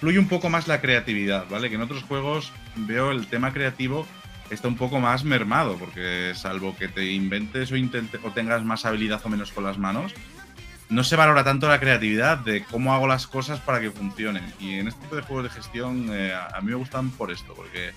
[0.00, 1.68] fluye un poco más la creatividad, ¿vale?
[1.68, 4.06] Que en otros juegos veo el tema creativo
[4.50, 8.84] está un poco más mermado, porque salvo que te inventes o, intente, o tengas más
[8.86, 10.12] habilidad o menos con las manos,
[10.88, 14.44] no se valora tanto la creatividad de cómo hago las cosas para que funcionen.
[14.60, 17.54] Y en este tipo de juegos de gestión eh, a mí me gustan por esto,
[17.54, 17.92] porque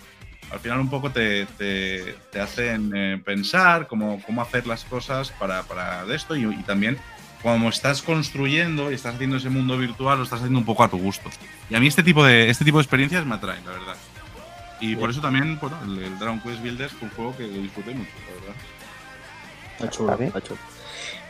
[0.52, 5.32] al final un poco te, te- te hacen eh, pensar cómo, cómo hacer las cosas
[5.32, 6.98] para, para de esto y, y también
[7.42, 10.90] como estás construyendo y estás haciendo ese mundo virtual, lo estás haciendo un poco a
[10.90, 11.30] tu gusto.
[11.70, 13.96] Y a mí este tipo de, este tipo de experiencias me atraen, la verdad.
[14.82, 17.94] Y por eso también, bueno, el, el Dragon Quest Builders fue un juego que disfruté
[17.94, 18.62] mucho, la verdad.
[19.74, 20.60] Está chulo, está chulo.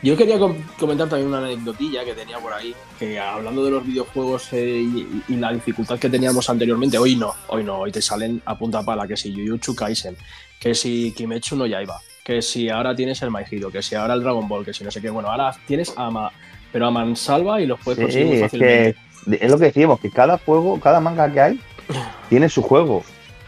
[0.02, 3.84] Yo quería com- comentar también una anecdotilla que tenía por ahí, que hablando de los
[3.86, 8.00] videojuegos eh, y, y la dificultad que teníamos anteriormente, hoy no, hoy no, hoy te
[8.00, 10.16] salen a punta pala, que si Jujutsu Kaisen,
[10.58, 14.14] que si Kimetsu no Yaiba, que si ahora tienes el My Hero, que si ahora
[14.14, 16.32] el Dragon Ball, que si no sé qué, bueno, ahora tienes a Ma-
[16.72, 18.96] pero a Mansalva y los puedes Sí, conseguir muy es fácilmente.
[19.38, 21.60] que es lo que decimos, que cada juego, cada manga que hay,
[22.30, 23.02] tiene su juego.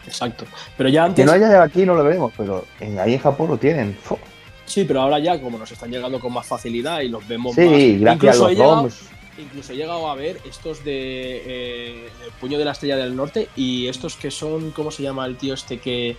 [0.05, 0.45] Exacto.
[0.77, 3.47] Pero ya Que antes, no haya aquí no lo veremos, pero en, ahí en Japón
[3.47, 3.97] lo tienen.
[4.65, 7.61] Sí, pero ahora ya como nos están llegando con más facilidad y los vemos Sí,
[7.61, 8.01] más.
[8.01, 9.01] gracias a Incluso he los llegado- ROMs.
[9.39, 13.49] Incluso he llegado a ver estos de eh, El Puño de la Estrella del Norte
[13.55, 16.15] y estos que son, ¿cómo se llama el tío este que...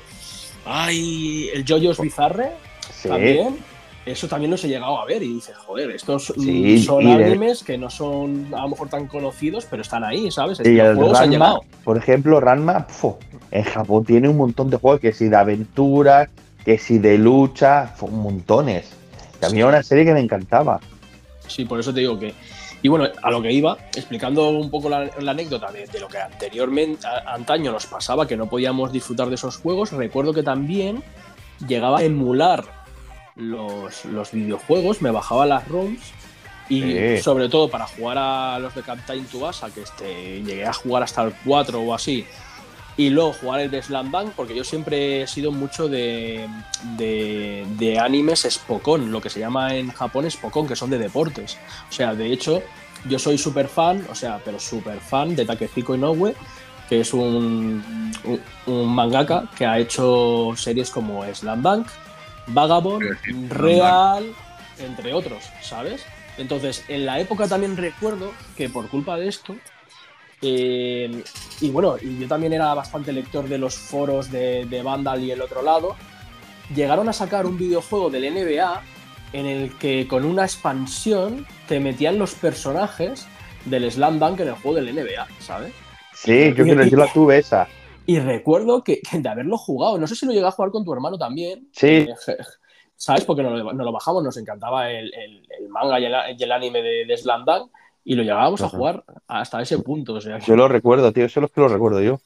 [0.66, 1.48] ¡Ay!
[1.54, 2.50] El Jojo's Bizarre
[2.92, 3.09] Sí.
[3.09, 3.59] también.
[4.07, 7.62] Eso también los he llegado a ver y dices, joder, estos Sí, son de- animes
[7.62, 10.61] que no son a lo mejor tan conocidos, pero están ahí, ¿sabes?
[10.61, 11.61] Y los el juegos han Ranma, llegado.
[11.85, 13.18] por ejemplo, Ranma, fo,
[13.50, 16.28] en Japón tiene un montón de juegos, que si de aventuras,
[16.64, 18.90] que si de lucha, montones.
[19.40, 20.81] Que a mí era una serie que me encantaba.
[21.46, 22.35] Sí, por eso te digo que.
[22.83, 26.09] Y bueno, a lo que iba, explicando un poco la, la anécdota de, de lo
[26.09, 30.42] que anteriormente, a- antaño nos pasaba, que no podíamos disfrutar de esos juegos, recuerdo que
[30.42, 31.03] también
[31.66, 32.64] llegaba a emular
[33.37, 36.00] los, los videojuegos, me bajaba las ROMs
[36.68, 37.22] y Sí.
[37.22, 41.22] sobre todo para jugar a los de Captain Tsubasa, que este, llegué a jugar hasta
[41.22, 42.24] el 4 o así,
[42.96, 46.48] y luego jugar el de Slam Dunk, porque yo siempre he sido mucho de,
[46.96, 51.59] de, de animes Spokon, lo que se llama en Japón Spokon, que son de deportes.
[51.90, 52.62] O sea, de hecho,
[53.09, 56.35] yo soy súper fan, o sea, pero súper fan de Takehiko Inoue,
[56.88, 61.88] que es un, un, un mangaka que ha hecho series como Slam Dunk,
[62.46, 63.02] Vagabond,
[63.48, 64.33] Real,
[64.78, 66.04] entre otros, ¿sabes?
[66.37, 69.57] Entonces, en la época también recuerdo que por culpa de esto,
[70.44, 71.24] eh,
[71.61, 75.30] y bueno, y yo también era bastante lector de los foros de, de Vandal y
[75.30, 75.96] el otro lado,
[76.74, 78.83] llegaron a sacar un videojuego del NBA
[79.33, 83.26] en el que con una expansión te metían los personajes
[83.64, 85.72] del Slam Dunk en el juego del NBA, ¿sabes?
[86.14, 87.66] Sí, yo, quiero, yo la tuve esa.
[88.07, 90.85] Y recuerdo que, que de haberlo jugado, no sé si lo llegas a jugar con
[90.85, 91.68] tu hermano también.
[91.72, 91.87] Sí.
[91.88, 92.14] eh,
[92.96, 93.24] ¿Sabes?
[93.24, 96.42] Porque nos lo, nos lo bajamos, nos encantaba el, el- el manga y el, y
[96.42, 97.70] el anime de, de Slam Dunk
[98.05, 98.77] y lo llegábamos a Ajá.
[98.77, 100.14] jugar hasta ese punto.
[100.14, 101.25] O sea, que- Yo lo recuerdo, tío.
[101.25, 102.21] Eso es lo que lo recuerdo yo.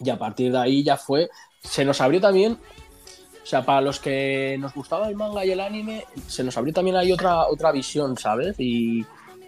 [0.00, 1.30] y a partir de ahí ya fue.
[1.62, 2.58] Se nos abrió también.
[3.42, 6.72] O sea, para los que nos gustaba el manga y el anime, se nos abrió
[6.74, 8.56] también ahí otra, otra visión, ¿sabes?
[8.58, 9.00] Y,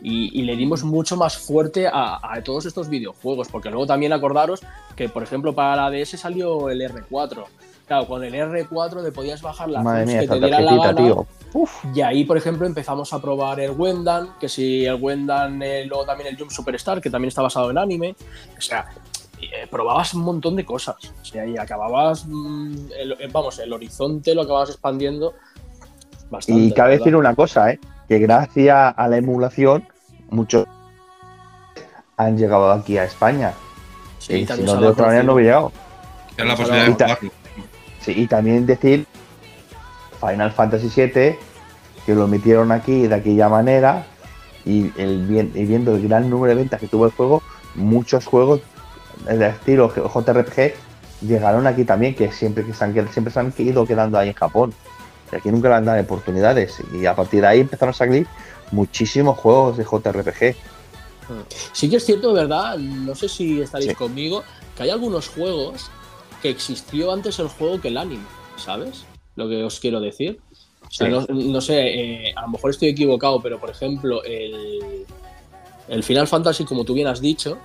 [0.02, 4.12] y- y le dimos mucho más fuerte a, a todos estos videojuegos, porque luego también
[4.12, 4.60] acordaros
[4.94, 7.44] que, por ejemplo, para la DS salió el R4.
[7.86, 10.76] Claro, con el R4 te podías bajar las Madre mía, que esa te dieran la
[10.76, 10.94] gana.
[10.96, 11.26] tío.
[11.52, 15.84] Uf, Y ahí, por ejemplo, empezamos a probar el Wendan, que si el Wendan, eh,
[15.86, 18.16] luego también el Jump Superstar, que también está basado en anime.
[18.58, 18.86] O sea,
[19.40, 20.96] eh, probabas un montón de cosas.
[21.22, 25.34] O sea, y acababas, mm, el- eh, vamos, el horizonte lo acababas expandiendo
[26.28, 26.60] bastante.
[26.60, 27.78] Y cabe decir una cosa, ¿eh?
[28.08, 29.86] Que gracias a la emulación,
[30.28, 30.66] muchos
[32.16, 33.52] han llegado aquí a España.
[34.18, 35.72] Sí, y si también no, de otra manera no hubiera llegado.
[36.36, 37.30] Es la posibilidad de jugarlo.
[38.06, 39.04] Sí, y también decir
[40.20, 41.36] Final Fantasy VII,
[42.06, 44.06] que lo metieron aquí de aquella manera,
[44.64, 47.42] y, el, y viendo el gran número de ventas que tuvo el juego,
[47.74, 48.60] muchos juegos
[49.28, 50.74] de estilo JRPG
[51.22, 54.34] llegaron aquí también, que siempre, que se han, siempre se han ido quedando ahí en
[54.34, 54.72] Japón.
[55.32, 56.76] Y aquí nunca le han dado oportunidades.
[56.92, 58.26] Y a partir de ahí empezaron a salir
[58.70, 60.54] muchísimos juegos de JRPG.
[61.72, 63.96] Sí que es cierto, verdad, no sé si estaréis Sí.
[63.96, 64.44] conmigo,
[64.76, 65.90] que hay algunos juegos
[66.46, 68.22] que existió antes el juego que el anime,
[68.56, 69.04] ¿sabes?
[69.34, 70.38] Lo que os quiero decir.
[70.86, 71.12] O sea, Sí.
[71.12, 75.04] no, no sé, eh, a lo mejor estoy equivocado, pero por ejemplo, el,
[75.88, 77.58] el Final Fantasy, como tú bien has dicho,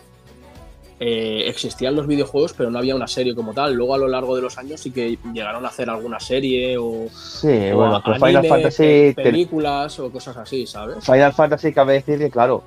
[1.00, 3.74] eh, existían los videojuegos, pero no había una serie como tal.
[3.76, 7.08] Luego a lo largo de los años sí que llegaron a hacer alguna serie o,
[7.10, 9.14] Sí, o bueno, pues anime, Final Fantasy.
[9.16, 11.04] te- películas o cosas así, ¿sabes?
[11.06, 12.64] Final Fantasy cabe decir que, claro,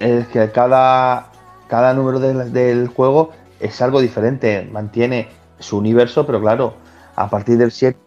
[0.00, 1.30] es que cada,
[1.68, 4.68] cada número del juego es algo diferente.
[4.70, 6.74] Mantiene su universo, pero claro,
[7.16, 7.98] a partir del 7,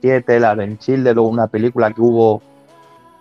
[0.00, 2.42] 7 el Advent Children, luego una película que hubo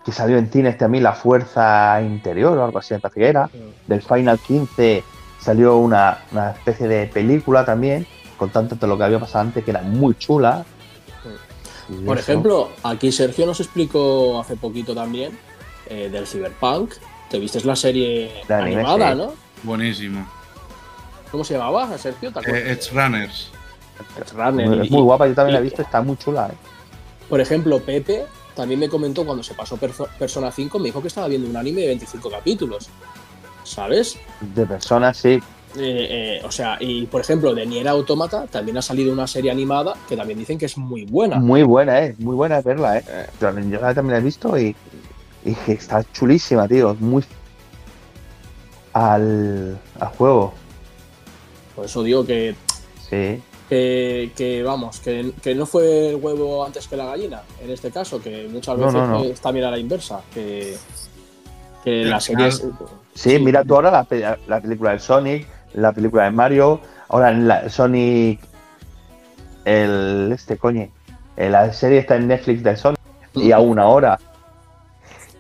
[0.04, 3.50] que salió en cines también, La Fuerza Interior o algo así, que era.
[3.88, 5.04] Del Final 15
[5.40, 8.08] salió una, una especie de película también,
[8.38, 10.66] contando todo lo que había pasado antes, que era muy chula.
[12.06, 12.32] Por eso.
[12.32, 15.38] ejemplo, aquí Sergio nos explicó hace poquito también
[15.88, 16.94] eh, del Cyberpunk.
[17.30, 19.18] Te viste la serie anime, animada, sí.
[19.18, 19.34] ¿no?
[19.64, 20.26] Buenísimo.
[21.32, 22.32] ¿Cómo se llamaba, Sergio?
[22.32, 22.62] ¿Te acuerdas?
[22.64, 23.50] Eh, Edge Runners.
[24.20, 24.82] Edge Runner.
[24.82, 26.48] es muy guapa, yo también la he visto, está muy chula.
[26.48, 26.56] ¿eh?
[27.30, 31.08] Por ejemplo, Pepe también me comentó cuando se pasó Perso- Persona 5, me dijo que
[31.08, 32.90] estaba viendo un anime de 25 capítulos.
[33.64, 34.18] ¿Sabes?
[34.42, 35.40] De personas, sí.
[35.78, 39.52] Eh, eh, o sea, y por ejemplo, de Nier Automata también ha salido una serie
[39.52, 41.38] animada que también dicen que es muy buena.
[41.40, 42.16] Muy buena, ¿eh?
[42.20, 43.04] Muy buena es verla, ¿eh?
[43.40, 44.76] Yo yo también la he visto y,
[45.46, 46.98] y que está chulísima, tío.
[47.00, 47.24] Muy
[48.94, 50.54] al, al juego.
[51.82, 52.54] Por eso digo que,
[53.10, 53.42] Sí.
[53.68, 57.90] que, que, vamos, que, que no fue el huevo antes que la gallina, en este
[57.90, 59.24] caso, que muchas veces no, no.
[59.24, 60.78] es también a la inversa, que,
[61.84, 62.64] que la serie es...
[63.16, 67.32] Sí, mira tú ahora la, pe- la película del Sonic, la película de Mario, ahora
[67.32, 68.40] en la Sonic.
[69.66, 70.32] El.
[70.36, 70.88] Este coño.
[71.36, 73.00] eh, La serie está en Netflix de Sonic.
[73.34, 74.20] Y aún ahora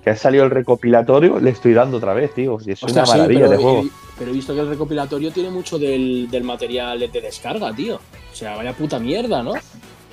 [0.03, 2.57] que ha salido el recopilatorio, le estoy dando otra vez, tío.
[2.65, 3.83] Y es Hostia, una sí, maravilla de juego.
[4.21, 7.95] Pero he visto que el recopilatorio tiene mucho del, del material de descarga, tío.
[8.31, 9.53] O sea, vaya puta mierda, ¿no?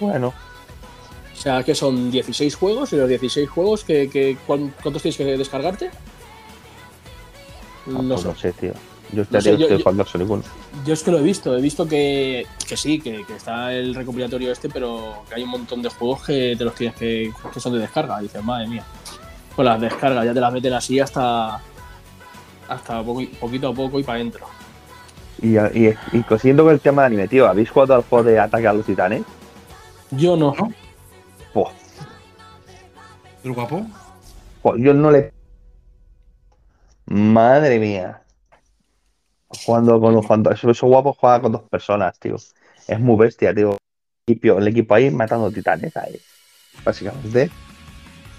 [0.01, 5.03] Bueno, O sea, que son 16 juegos y los 16 juegos, que, que- ¿cuán- ¿cuántos
[5.03, 5.91] tienes que descargarte?
[7.85, 8.35] no, No sé.
[8.35, 8.73] sé, tío.
[9.13, 10.43] Yo No sé, yo- yo- 1.
[10.87, 13.95] Yo es que lo he visto, he visto que, que sí, que, que está el
[13.95, 17.61] recopilatorio este, pero que hay un montón de juegos que te los tienes que, que
[17.61, 18.21] son de descarga.
[18.21, 18.85] Y dices, madre mía.
[19.55, 21.61] Pues las descargas ya te las meten así hasta
[22.69, 24.47] hasta poco- poquito a poco y para adentro.
[25.41, 28.39] Y, y, y consiguiendo con el tema de anime, tío, ¿habéis jugado al juego de
[28.41, 29.23] Ataque a los Titanes?
[30.11, 30.55] Yo no.
[30.55, 30.73] ¿No?
[31.55, 31.73] Buah,
[33.45, 33.87] ¿El guapo?
[34.63, 35.33] Joder, yo no le.
[37.07, 38.23] Madre mía.
[39.65, 42.37] Jugando con cuando esos, esos guapos juega con dos personas, tío.
[42.87, 43.77] Es muy bestia, tío.
[44.27, 46.21] El equipo, el equipo ahí matando titanes ahí.
[46.85, 47.51] Básicamente.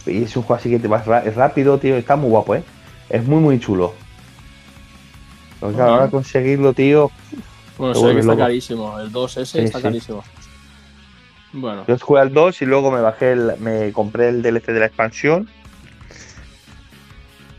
[0.05, 1.95] Y es un juego así que te vas es rápido, tío.
[1.95, 2.63] Está muy guapo, eh.
[3.09, 3.93] Es muy muy chulo.
[5.59, 7.11] Pero claro, ahora conseguirlo, tío.
[7.77, 8.43] Bueno, Te sé que está loco.
[8.43, 8.99] carísimo.
[8.99, 9.83] El 2S Sí, está sí.
[9.83, 10.23] carísimo.
[11.51, 14.79] Bueno, Yo jugué al 2 y luego me bajé el, me compré el DLC de
[14.79, 15.49] la expansión.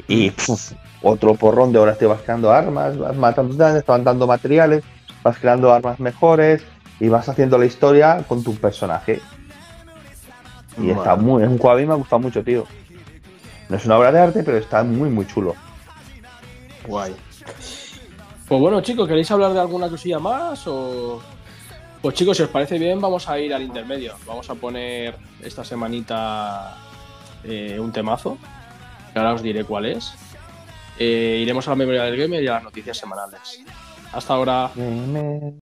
[0.06, 4.04] Y puf, otro porrón de horas te vas creando armas, vas matando titanes, te van
[4.04, 4.82] dando materiales,
[5.22, 6.62] vas creando armas mejores
[6.98, 9.20] y vas haciendo la historia con tu personaje.
[10.80, 12.66] Y está muy, es un juego a mí me ha gustado mucho, tío.
[13.68, 15.54] No es una obra de arte, pero está muy muy chulo.
[16.86, 17.14] guay.
[18.50, 20.66] Pues bueno, chicos, ¿queréis hablar de alguna cosilla más?
[20.66, 21.22] O...
[22.02, 24.16] Pues chicos, si os parece bien, vamos a ir al intermedio.
[24.26, 26.76] Vamos a poner esta semanita
[27.44, 28.38] eh, un temazo,
[29.12, 30.12] que ahora os diré cuál es.
[30.98, 33.62] Eh, iremos a la memoria del gamer y a las noticias semanales.
[34.12, 34.72] Hasta ahora.
[34.74, 35.69] Llegamos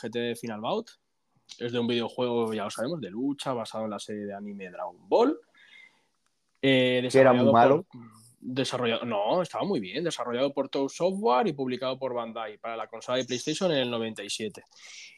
[0.00, 0.90] GT Final Bout.
[1.58, 4.70] Es de un videojuego, ya lo sabemos, de lucha, basado en la serie de anime
[4.70, 5.38] Dragon Ball.
[6.62, 7.82] Eh, Que era muy desarrollado malo.
[7.90, 8.00] por-
[8.40, 10.04] desarrollado, no, estaba muy bien.
[10.04, 13.90] Desarrollado por Toei Software y publicado por Bandai para la consola de PlayStation en el
[13.90, 14.62] 97.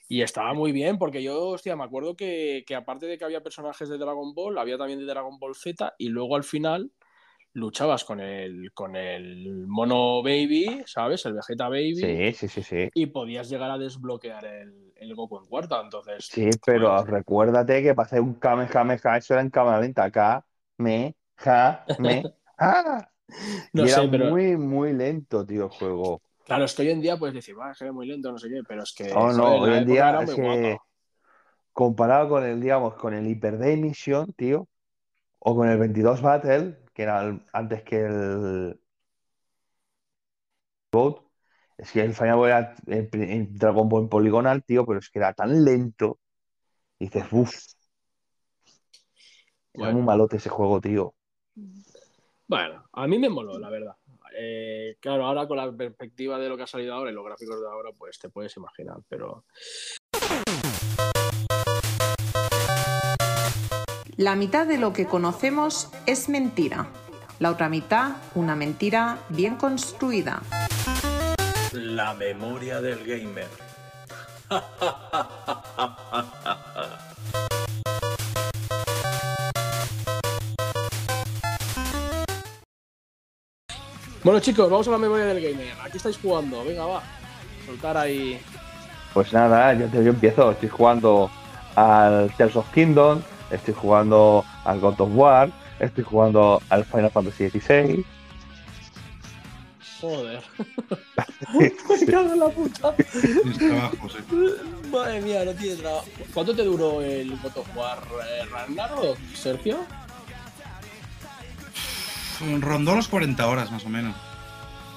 [0.08, 3.42] Y estaba muy bien porque yo, hostia, me acuerdo que, que aparte de que había
[3.42, 6.90] personajes de Dragon Ball, había también de Dragon Ball Z y luego al final
[7.54, 11.24] luchabas con el, con el mono Baby, ¿sabes?
[11.26, 12.16] El Vegeta Baby.
[12.16, 12.90] Sí, sí, sí, sí.
[12.94, 16.32] Y podías llegar a desbloquear el, el Goku en cuarta, entonces.
[16.32, 20.04] Sí, pero joder, recuérdate que pasé un Kamehameha, eso era en cámara lenta.
[20.04, 20.44] Acá,
[20.76, 23.10] me, ja, me, ja.
[23.72, 26.22] no y era sé, pero muy, muy lento, tío, el juego.
[26.44, 28.38] claro, es que hoy en día puedes decir, va, es que es muy lento, no
[28.38, 30.84] sé qué, pero es que Oh, no, hoy en día era es muy que guapa.
[31.72, 34.68] comparado con el, digamos, con el Hyper Day Mission, tío,
[35.40, 38.80] o con el 22 Battle, que era antes que el
[40.92, 41.22] Boat,
[41.78, 45.18] es que el Final Boy era en, en Dragon Ball Polygonal, tío, pero es que
[45.18, 46.18] era tan lento.
[46.98, 47.54] Y dices, uff,
[49.72, 50.04] era muy Bueno.
[50.04, 51.14] malote ese juego, tío.
[52.46, 53.96] Bueno, a mí me moló, la verdad.
[54.34, 57.60] Eh, claro, ahora con la perspectiva de lo que ha salido ahora y los gráficos
[57.60, 59.44] de ahora, pues te puedes imaginar, pero
[64.18, 66.88] La mitad de lo que conocemos es mentira.
[67.38, 70.42] La otra mitad, una mentira bien construida.
[71.70, 73.46] La memoria del gamer.
[84.24, 85.74] Bueno, chicos, vamos a la memoria del gamer.
[85.80, 87.02] Aquí estáis jugando, venga, va.
[87.64, 88.38] Soltar ahí.
[89.14, 90.50] Pues nada, yo, yo empiezo.
[90.50, 91.30] Estoy jugando
[91.76, 97.48] al Tears of Kingdom, estoy jugando al God of War, estoy jugando al Final Fantasy
[97.50, 98.04] XVI.
[100.00, 100.42] Joder.
[101.58, 102.94] Me cago en la puta.
[102.94, 104.88] Tienes trabajos, eh.
[104.92, 106.06] Madre mía, no tiene trabajo.
[106.32, 109.78] ¿Cuánto te duró el God of War eh, Ragnarok, Sergio?
[112.60, 114.14] Rondó los 40 horas más o menos.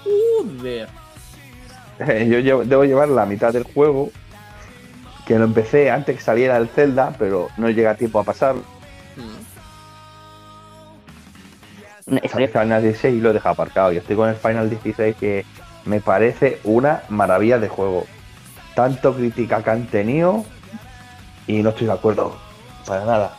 [0.04, 0.88] Joder.
[2.00, 4.12] Yo llevo- debo llevar la mitad del juego,
[5.32, 8.56] que lo empecé antes que saliera el Zelda, pero no llega tiempo a pasar.
[12.30, 13.94] Salía el Final 16 y lo he dejado aparcado.
[13.94, 15.46] Y estoy con el Final 16 que
[15.86, 18.06] me parece una maravilla de juego.
[18.76, 20.44] Tanto crítica que han tenido
[21.48, 22.38] y no estoy de acuerdo
[22.86, 23.38] para nada.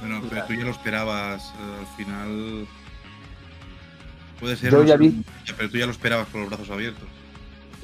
[0.00, 2.66] Bueno, pero tú ya lo esperabas eh, al final.
[4.40, 4.72] Puede ser.
[4.72, 5.22] Yo ya vi-
[5.56, 7.06] Pero tú ya lo esperabas con los brazos abiertos.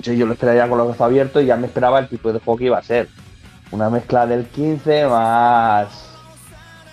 [0.03, 2.41] Sí, yo lo esperaría con los brazos abiertos y ya me esperaba el tipo de
[2.41, 3.09] juego que iba a ser.
[3.71, 5.89] Una mezcla del 15 más.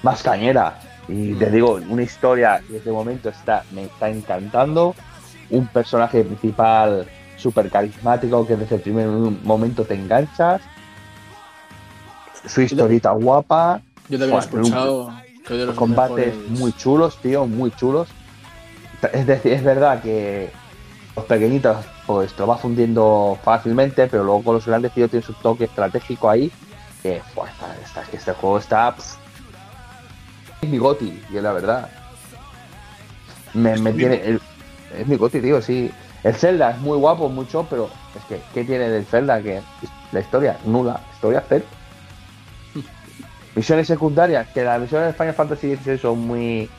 [0.04, 0.80] más cañera.
[1.08, 4.96] Y te digo, una historia que desde momento está, me está encantando.
[5.50, 7.06] Un personaje principal
[7.38, 10.62] súper carismático que desde el primer momento te enganchas.
[12.46, 13.82] Su historita guapa.
[14.10, 15.14] Yo también he escuchado
[15.48, 18.08] que de los combates mejores- muy chulos, tío, muy chulos.
[19.14, 20.52] Es decir, es verdad que
[21.16, 21.78] los pequeñitos
[22.08, 25.66] pues te lo vas fundiendo fácilmente, pero luego con los grandes tío tiene su toque
[25.66, 26.52] estratégico ahí.
[27.02, 27.52] Que, pues,
[27.84, 28.96] está- es que este juego está.
[28.96, 29.16] pff,
[30.62, 31.90] es mi goti, y es la verdad.
[33.54, 34.16] Me, Es me tiene.
[34.24, 34.42] El-
[34.98, 35.92] es mi goti, tío, sí.
[36.24, 39.42] El Zelda es muy guapo, mucho, pero es que, ¿qué tiene del Zelda?
[39.42, 39.62] Que
[40.12, 41.66] la historia, nula, historia cero.
[43.56, 46.70] Misiones secundarias, que las misiones de Final Fantasy XVI son muy,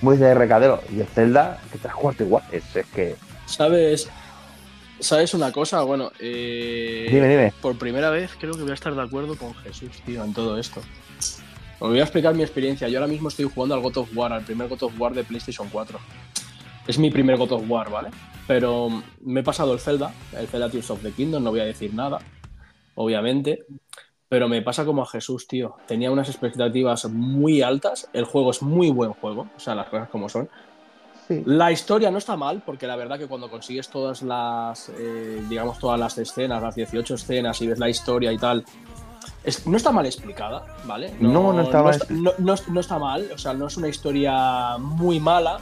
[0.00, 0.80] muy de recadero.
[0.92, 2.42] Y el Zelda, que te cuarto igual.
[2.50, 3.16] Es, es que.
[3.46, 4.08] ¿Sabes?
[5.02, 5.82] ¿Sabes una cosa?
[5.82, 7.52] Bueno, eh, Dime, dime.
[7.60, 10.56] por primera vez creo que voy a estar de acuerdo con Jesús, tío, en todo
[10.58, 10.80] esto.
[11.80, 12.88] Os voy a explicar mi experiencia.
[12.88, 15.24] Yo ahora mismo estoy jugando al God of War, al primer God of War de
[15.24, 15.98] PlayStation 4.
[16.86, 18.10] Es mi primer God of War, ¿vale?
[18.46, 21.64] Pero me he pasado el Zelda, el Zelda Tears of the Kingdom, no voy a
[21.64, 22.20] decir nada,
[22.94, 23.64] obviamente.
[24.28, 25.74] Pero me pasa como a Jesús, tío.
[25.86, 28.08] Tenía unas expectativas muy altas.
[28.12, 30.48] El juego es muy buen juego, o sea, las cosas como son.
[31.28, 31.42] Sí.
[31.46, 35.78] La historia no está mal, porque la verdad que cuando consigues todas las, eh, digamos,
[35.78, 38.64] todas las escenas, las 18 escenas y ves la historia y tal,
[39.44, 41.14] es- no está mal explicada, ¿vale?
[41.20, 43.88] No, no está mal está, no- no- no está mal, o sea, no es una
[43.88, 45.58] historia muy mala,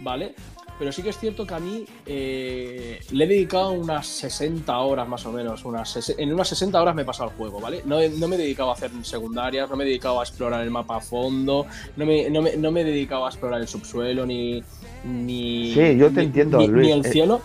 [0.00, 0.34] ¿vale?
[0.82, 5.06] Pero sí que es cierto que a mí eh, le he dedicado unas 60 horas
[5.06, 5.64] más o menos.
[5.64, 7.82] Unas en unas 60 horas me he pasado el juego, ¿vale?
[7.86, 10.72] No, no me he dedicado a hacer secundarias, no me he dedicado a explorar el
[10.72, 11.66] mapa a fondo,
[11.96, 14.64] no me, no me- no me he dedicado a explorar el subsuelo, ni.
[15.04, 16.86] ni Sí, yo te ni- entiendo, ni, Luis.
[16.88, 17.40] ni el Eh, cielo.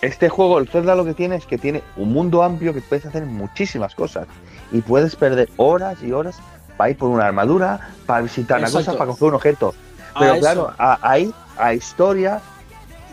[0.00, 3.04] Este juego, el Zelda lo que tiene es que tiene un mundo amplio que puedes
[3.06, 4.28] hacer muchísimas cosas.
[4.70, 6.38] Y puedes perder horas y horas
[6.76, 8.86] para ir por una armadura, para visitar una Exacto.
[8.92, 9.74] cosa, para coger un objeto.
[10.16, 12.40] Pero claro, a- ahí, a historia,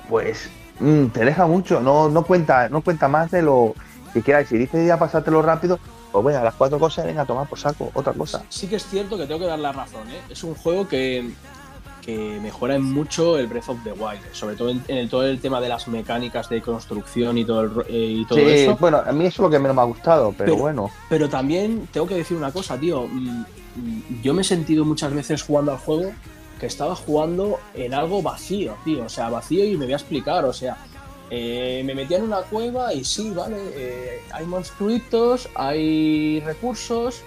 [0.10, 0.49] pues
[0.80, 3.74] mm, te deja mucho, no, no cuenta, no cuenta más de lo
[4.14, 4.47] que quieras.
[4.47, 5.80] Si dices ya pasártelo rápido,
[6.12, 8.43] pues bueno, las cuatro cosas venga a tomar por saco, otra cosa.
[8.49, 10.20] Sí que es cierto que tengo que dar la razón, ¿eh?
[10.30, 11.30] Es un juego que,
[12.01, 15.24] que mejora en mucho el Breath of the Wild, sobre todo en, en el- todo
[15.26, 18.78] el tema de las mecánicas de construcción y todo, el eh, y todo Sí, eso.
[18.80, 20.89] bueno, a mí eso es lo que menos me ha gustado, pero, Pero- bueno.
[21.10, 23.08] Pero también tengo que decir una cosa, tío.
[23.08, 23.39] Mm,
[23.76, 26.12] mm, Yo me he sentido muchas veces jugando al juego
[26.60, 29.06] que estaba jugando en algo vacío, tío.
[29.06, 30.45] O sea, vacío y me voy a explicar.
[30.45, 30.78] O sea,
[31.30, 37.22] eh, me metía en una cueva y sí, vale, eh, hay monstruitos, hay recursos.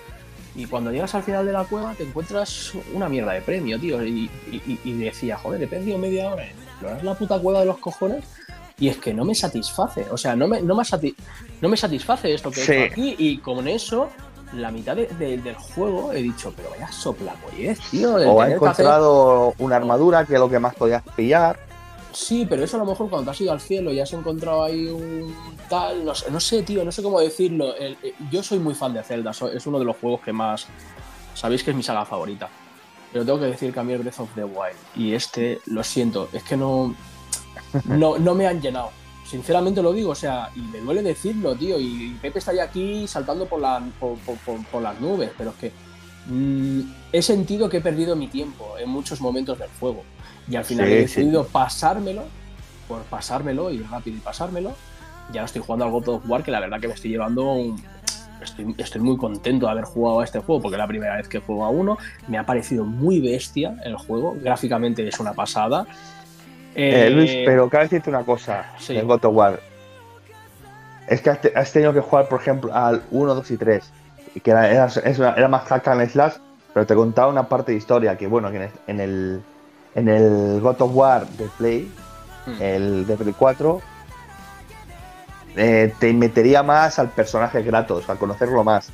[0.55, 4.05] Y cuando llegas al final de la cueva te encuentras una mierda de premio, tío.
[4.05, 7.67] Y, y- y decía, joder, he perdido media hora en explorar la puta cueva de
[7.67, 8.25] los cojones.
[8.81, 10.07] Y es que no me satisface.
[10.11, 11.15] O sea, no me, no me, sati-
[11.61, 12.73] no me satisface esto que he Sí.
[12.73, 13.15] hecho aquí.
[13.19, 14.09] Y con eso,
[14.55, 18.15] la mitad de- de- del juego he dicho, pero vaya soplapollez, tío.
[18.15, 21.59] O ha tener que hacer- encontrado una armadura que es lo que más podías pillar.
[22.13, 24.65] Sí, pero eso a lo mejor cuando te has ido al cielo y has encontrado
[24.65, 25.35] ahí un
[25.69, 27.77] tal, no sé, no sé tío, no sé cómo decirlo.
[27.77, 30.33] El- eh, yo soy muy fan de Zelda, so- es uno de los juegos que
[30.33, 30.67] más,
[31.35, 32.49] sabéis que es mi saga favorita.
[33.13, 35.83] Pero tengo que decir que a mí el Breath of the Wild y este, lo
[35.85, 36.95] siento, es que no,
[37.85, 38.91] no, no me han llenado.
[39.29, 43.47] Sinceramente lo digo, o sea, y me duele decirlo, tío, y Pepe estaría aquí saltando
[43.47, 45.73] por, la, por, por- por- por las nubes, pero es que
[46.27, 46.81] mm,
[47.13, 50.03] he sentido que he perdido mi tiempo en muchos momentos del juego.
[50.51, 51.03] Y al final Sí, he sí.
[51.03, 52.23] decidido pasármelo,
[52.89, 54.73] por pasármelo, ir rápido y pasármelo.
[55.31, 57.83] Ya estoy jugando al God of War, que la verdad que me estoy llevando un-
[58.41, 61.27] Estoy, estoy muy contento de haber jugado a este juego porque es la primera vez
[61.27, 61.99] que juego a uno.
[62.29, 64.37] Me ha parecido muy bestia el juego.
[64.41, 65.89] Gráficamente es una pasada.
[66.81, 68.95] Eh, Eh, Luis, pero cabe decirte una cosa sí.
[68.95, 69.61] del God of War.
[71.09, 73.91] Es que has, te- has tenido que jugar, por ejemplo, al 1, 2 y 3.
[74.35, 74.89] Y que era, era,
[75.37, 76.35] era más hack and slash,
[76.73, 79.43] pero te contaba una parte de historia que, bueno, que en el,
[79.97, 81.93] en el, God of War de Play,
[82.47, 82.63] Hmm.
[82.63, 83.81] el de Play 4,
[85.57, 88.91] eh, te metería más al personaje Kratos, a conocerlo más.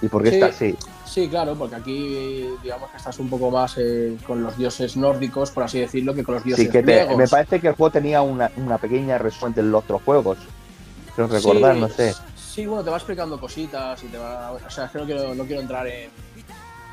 [0.00, 0.34] Y por qué Sí.
[0.36, 0.76] está así.
[1.18, 5.50] Sí, claro, porque aquí digamos que estás un poco más eh, con los dioses nórdicos,
[5.50, 7.90] por así decirlo, que con los dioses Sí, que te- me parece que el juego
[7.90, 10.38] tenía una, una pequeña resumen de los otros juegos.
[11.16, 12.14] Quiero recordar, Sí, no sé.
[12.36, 14.52] Sí, bueno, te va explicando cositas y te va.
[14.52, 16.08] O sea, es que no quiero, no quiero entrar en,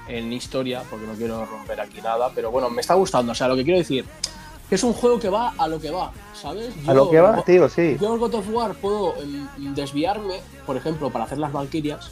[0.08, 3.32] en historia porque no quiero romper aquí nada, pero bueno, me está gustando.
[3.32, 4.06] O sea, lo que quiero decir
[4.68, 6.74] que es un juego que va a lo que va, ¿sabes?
[6.88, 7.96] A lo que va, tío, sí.
[8.02, 12.10] Yo en God of War puedo em, desviarme, por ejemplo, para hacer las Valkyrias,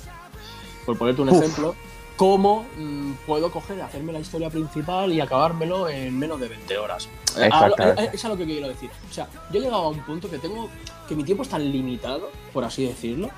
[0.86, 1.40] por ponerte un Uf.
[1.42, 1.74] ejemplo,
[2.16, 7.10] cómo mm, puedo coger, hacerme la historia principal y acabármelo en menos de 20 horas.
[7.36, 8.02] Eh, a- Exactamente.
[8.02, 8.92] a- es a lo que quiero decir.
[9.10, 10.70] O sea, yo he llegado a un punto que tengo
[11.08, 13.30] que mi tiempo es tan limitado, por así decirlo,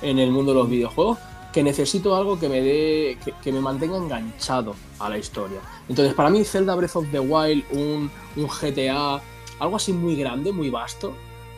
[0.00, 1.18] en el mundo de los videojuegos,
[1.52, 5.60] que necesito algo que me dé, que, que me mantenga enganchado a la historia.
[5.88, 9.20] Entonces, para mí, Zelda Breath of the Wild, un, un GTA,
[9.58, 11.14] algo así muy grande, muy vasto,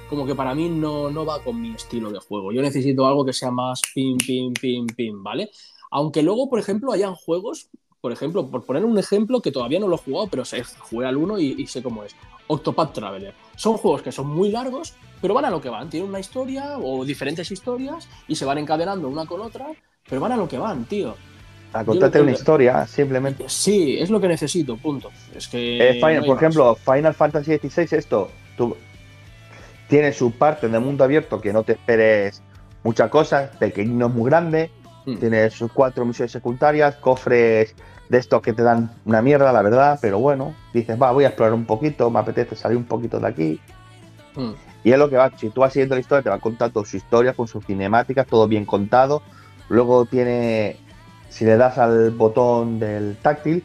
[0.09, 2.53] como que para mí no, no va con mi estilo de juego.
[2.53, 5.51] Yo necesito algo que sea más pim, pim, pim, pim, ¿vale?
[5.95, 7.69] Aunque luego, por ejemplo, hayan juegos,
[8.01, 11.07] por ejemplo, por poner un ejemplo que todavía no lo he jugado, pero sé, jugué
[11.07, 12.17] al 1 y, y sé cómo es.
[12.49, 13.33] Octopath Traveler.
[13.55, 15.89] Son juegos que son muy largos, pero van a lo que van.
[15.89, 19.69] Tienen una historia o diferentes historias y se van encadenando una con otra,
[20.09, 21.15] pero van a lo que van, tío.
[21.73, 23.45] A contarte una historia, simplemente.
[23.49, 25.13] Sí, es lo que necesito, punto.
[25.33, 25.91] Es que.
[25.91, 26.43] Eh, Final- no hay por más.
[26.43, 28.77] ejemplo, Final Fantasy XVI, esto, tú,
[29.89, 32.43] tiene su parte en el mundo abierto que no te esperes
[32.83, 34.71] muchas cosas, pequeño es muy grande,
[35.07, 35.17] Mm.
[35.17, 37.75] tiene sus cuatro misiones secundarias, cofres
[38.09, 41.29] de estos que te dan una mierda, la verdad, pero bueno, dices, va, voy a
[41.29, 43.61] explorar un poquito, me apetece salir un poquito de aquí.
[44.37, 44.53] Mm.
[44.85, 46.97] Y es lo que va, si tú vas siguiendo la historia, te va contando su
[46.97, 49.23] historia con sus cinemáticas, todo bien contado.
[49.71, 50.77] Luego tiene,
[51.31, 53.65] si le das al botón del táctil,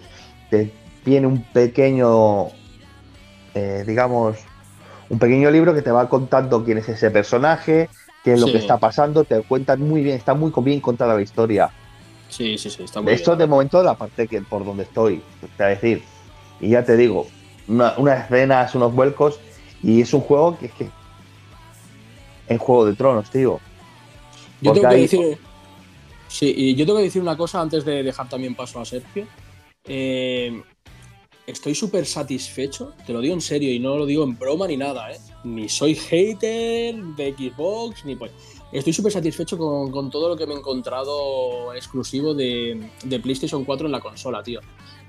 [0.49, 0.73] te
[1.03, 2.47] tiene un pequeño,
[3.53, 4.37] eh, digamos,
[5.09, 7.89] un pequeño libro que te va contando quién es ese personaje,
[8.29, 8.53] qué es lo Sí.
[8.53, 11.71] que está pasando, te cuentan muy bien, está muy bien contada la historia.
[12.29, 13.39] Sí, sí, sí, está muy Esto bien.
[13.39, 16.03] de momento la parte que por donde estoy, te voy a decir.
[16.61, 17.25] Y ya te digo,
[17.67, 19.39] una- unas escenas, unos vuelcos,
[19.81, 20.89] y es un juego que es que.
[22.47, 23.59] En Juego de Tronos, tío.
[24.61, 25.37] Yo tengo que hay- decir.
[26.27, 29.25] Sí, y yo tengo que decir una cosa antes de dejar también paso a Sergio.
[29.85, 30.61] Eh,
[31.49, 34.77] estoy súper satisfecho, te lo digo en serio y no lo digo en broma ni
[34.77, 35.17] nada, ¿eh?
[35.43, 38.31] Ni soy hater de Xbox, ni pues.
[38.71, 43.65] Estoy súper satisfecho con, con todo lo que me he encontrado exclusivo de, de PlayStation
[43.65, 44.59] 4 en la consola, tío.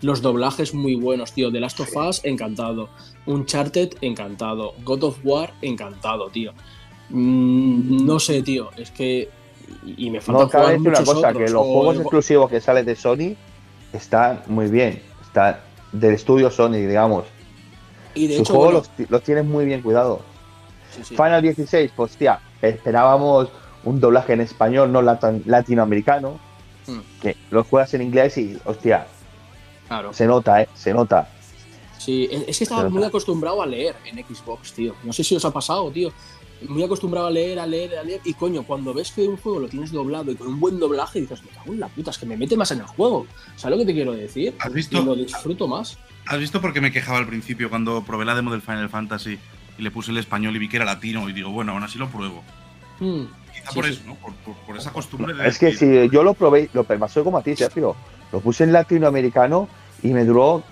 [0.00, 1.52] Los doblajes muy buenos, tío.
[1.52, 2.88] The Last of Us, encantado.
[3.26, 4.72] Uncharted, encantado.
[4.82, 6.52] God of War, encantado, tío.
[7.10, 8.70] Mm, no sé, tío.
[8.78, 9.28] Es que.
[9.84, 12.86] Y me falta No cabe decir una cosa, otros, que los juegos exclusivos que salen
[12.86, 13.36] de Sony
[13.92, 15.02] están muy bien.
[15.22, 15.58] Están
[15.92, 17.24] del estudio Sony, digamos.
[18.14, 20.20] Y de Sus hecho, juegos bueno, los, los tienen muy bien cuidados.
[20.94, 21.14] sí, sí.
[21.16, 23.48] Final 16, pues tía, esperábamos
[23.84, 26.38] un doblaje en español, no latinoamericano,
[26.86, 27.00] Mm.
[27.20, 29.06] que lo juegas en inglés y, hostia,
[29.86, 30.12] Claro.
[30.14, 30.68] se nota, ¿eh?
[30.74, 31.28] Se nota.
[31.98, 34.94] Sí, es que estaba muy acostumbrado a leer en Xbox, tío.
[35.04, 36.10] No sé si os ha pasado, tío.
[36.68, 38.20] Muy acostumbrado a leer, a leer, a leer.
[38.24, 41.20] Y coño, cuando ves que un juego lo tienes doblado y con un buen doblaje,
[41.20, 43.26] dices, me cago en la puta, es que me mete más en el juego.
[43.56, 44.54] ¿Sabes lo que te quiero decir?
[44.58, 45.02] ¿Has Y visto?
[45.02, 45.98] lo disfruto más.
[46.26, 49.38] ¿Has visto por qué me quejaba al principio cuando probé la demo del Final Fantasy
[49.78, 51.28] y le puse el español y vi que era latino?
[51.28, 52.42] Y digo, bueno, aún así lo pruebo.
[53.00, 53.22] Mm,
[53.54, 53.90] Quizá Sí, por sí.
[53.92, 54.14] eso, ¿no?
[54.16, 55.48] Por, por- por esa costumbre de.
[55.48, 57.96] Es que decir, si yo lo probé, lo pasó como a ti, Sergio.
[58.32, 59.68] Lo puse en latinoamericano
[60.02, 60.62] y me duró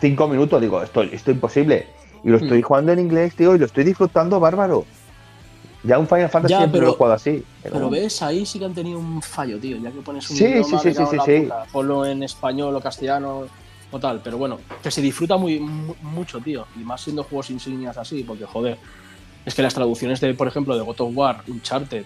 [0.00, 0.60] cinco minutos.
[0.60, 1.88] Digo, esto, esto es imposible.
[2.24, 2.62] Y lo estoy Mm.
[2.64, 4.86] jugando en inglés, tío, y lo estoy disfrutando bárbaro.
[5.84, 7.44] Ya un Final Fantasy Ya, siempre pero- lo he jugado así.
[7.62, 9.76] pero- Pero ves, ahí sí que han tenido un fallo, tío.
[9.78, 11.64] Ya que pones un Sí, idioma, sí, sí, puta.
[11.72, 13.46] Ponlo en español o castellano
[13.90, 14.20] o tal.
[14.22, 16.66] Pero bueno, que se disfruta muy, mu- mucho, tío.
[16.76, 18.78] Y más siendo juegos insignias así, porque joder.
[19.44, 22.04] Es que las traducciones de, por ejemplo, de God of War, Uncharted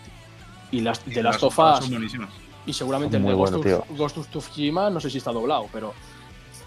[0.73, 2.31] y las de Last of Us son buenísimas.
[2.65, 5.33] y seguramente Muy el de bueno, Ghost, of, Ghost of Tsushima, no sé si está
[5.33, 5.93] doblado, pero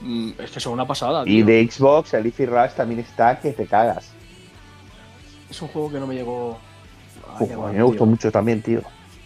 [0.02, 1.24] mm, es que son una pasada.
[1.26, 4.12] Y de Xbox, el Leafy Rush también está que te cagas.
[5.50, 6.60] Es un juego que no me llegó.
[7.32, 7.86] A Uf, llegar, a mí me tío.
[7.88, 8.82] gustó mucho también, tío.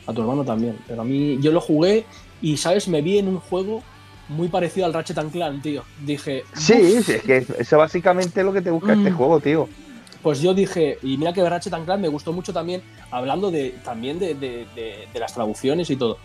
[0.07, 0.77] A tu hermano también.
[0.87, 2.05] Pero a mí, yo lo jugué
[2.41, 2.87] y, ¿sabes?
[2.87, 3.81] Me vi en un juego
[4.29, 5.83] muy parecido al Ratchet and Clank, tío.
[6.05, 6.43] Dije.
[6.53, 9.15] Sí, sí, es que eso básicamente es lo que te busca este Mm.
[9.17, 9.69] juego, tío.
[10.21, 12.81] Pues yo dije, y mira que Ratchet and Clank me gustó mucho también,
[13.11, 16.17] hablando de también de, de- de- de las traducciones y todo.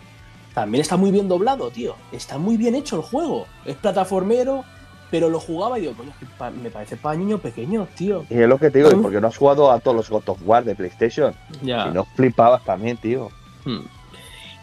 [0.54, 1.94] También está muy bien doblado, tío.
[2.12, 3.46] Está muy bien hecho el juego.
[3.64, 4.64] Es plataformero,
[5.10, 8.24] pero lo jugaba y digo, coño, pa- me parece para niños pequeños, tío.
[8.30, 9.02] Y es lo que te digo, Mm.
[9.02, 11.34] porque no has jugado a todos los God of War de PlayStation.
[11.62, 11.88] Ya.
[11.88, 13.30] Y no flipabas también, tío.
[13.64, 13.80] Hmm.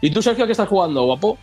[0.02, 1.38] ¿Y tú, Sergio, qué estás jugando, guapo?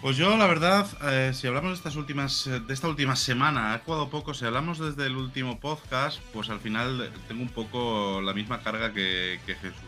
[0.00, 3.72] Pues yo, la verdad, eh, si hablamos de estas últimas, eh, de esta última semana,
[3.76, 4.34] he jugado poco.
[4.34, 8.92] Si hablamos desde el último podcast, pues al final tengo un poco la misma carga
[8.92, 9.78] que, que Jesús.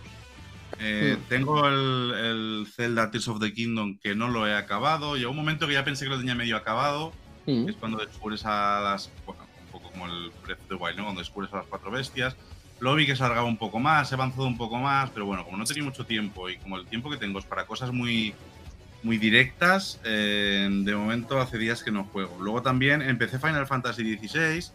[0.79, 1.29] Eh, Mm.
[1.29, 5.17] Tengo el, el Zelda Tears of the Kingdom que no lo he acabado.
[5.17, 7.13] Llegó un momento que ya pensé que lo tenía medio acabado.
[7.47, 7.69] Hmm.
[7.69, 9.11] Es cuando descubres a las.
[9.27, 11.05] Bueno, un poco como el Breath of the Wild, ¿no?
[11.05, 12.37] Cuando descubres a las cuatro bestias.
[12.81, 15.45] Luego vi que se alargaba un poco más, he avanzado un poco más, pero bueno,
[15.45, 18.35] como no tenía mucho tiempo y como el tiempo que tengo es para cosas muy,
[19.05, 22.37] muy directas, eh, de momento hace días que no juego.
[22.41, 24.73] Luego también empecé Final Fantasy XVI.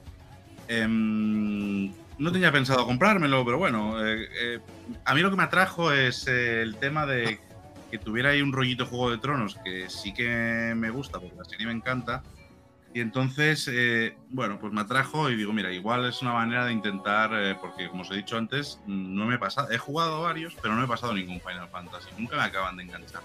[0.70, 4.60] em, no tenía pensado comprármelo, pero bueno, eh, eh,
[5.06, 7.40] a mí lo que me atrajo es eh, el tema de
[7.90, 11.46] que tuviera ahí un rollito Juego de Tronos, que sí que me gusta, porque la
[11.46, 12.22] serie me encanta.
[12.94, 16.74] Y entonces, eh, bueno, pues me atrajo y digo, mira, igual es una manera de
[16.74, 20.20] intentar, eh, porque como os he dicho antes, no me he pasado, he jugado a
[20.22, 23.22] varios, pero no he pasado ningún Final Fantasy, nunca me acaban de enganchar.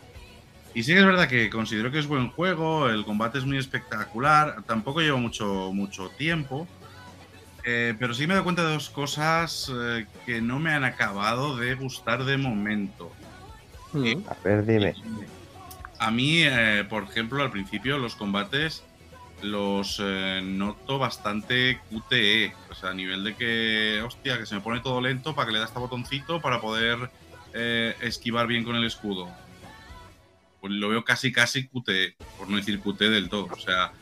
[0.75, 3.57] Y sí que es verdad que considero que es buen juego, el combate es muy
[3.57, 6.69] espectacular, tampoco llevo mucho, mucho tiempo,
[7.65, 10.85] eh, pero sí me he dado cuenta de dos cosas eh, que no me han
[10.85, 13.11] acabado de gustar de momento.
[13.93, 14.23] Hmm.
[14.29, 14.95] A ver, dime.
[15.99, 18.83] A mí, eh, por ejemplo, al principio los combates
[19.45, 22.53] los eh, noto bastante QTE.
[22.71, 25.53] O sea, a nivel de que, hostia, que se me pone todo lento para que
[25.53, 27.11] le da este botoncito para poder
[27.53, 29.29] eh, esquivar bien con el escudo.
[30.61, 33.49] Pues lo veo casi, casi QTE, por no decir QTE del todo.
[33.53, 33.93] O sea,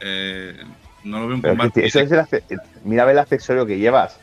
[0.00, 0.56] eh,
[1.02, 1.80] no lo veo un combate.
[1.82, 4.18] que eso es el Mira el accesorio que llevas.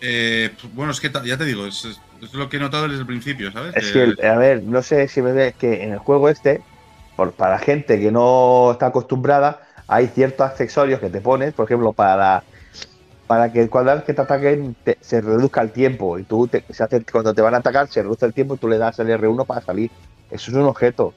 [0.00, 2.84] Eh, pues, bueno, es que ya te digo, es, es- es lo que he notado
[2.88, 3.76] desde el principio, ¿sabes?
[3.76, 6.60] Es que, a ver, no sé si me ves que en el juego este,
[7.18, 11.92] por, para gente que no está acostumbrada, hay ciertos accesorios que te pones, por ejemplo,
[11.92, 12.44] para,
[13.26, 17.04] para que cuando que te ataquen se reduzca el tiempo y tú te- se hace,
[17.04, 19.44] cuando te van a atacar se reduce el tiempo y tú le das el R1
[19.46, 19.90] para salir.
[20.30, 21.12] Eso es un objeto.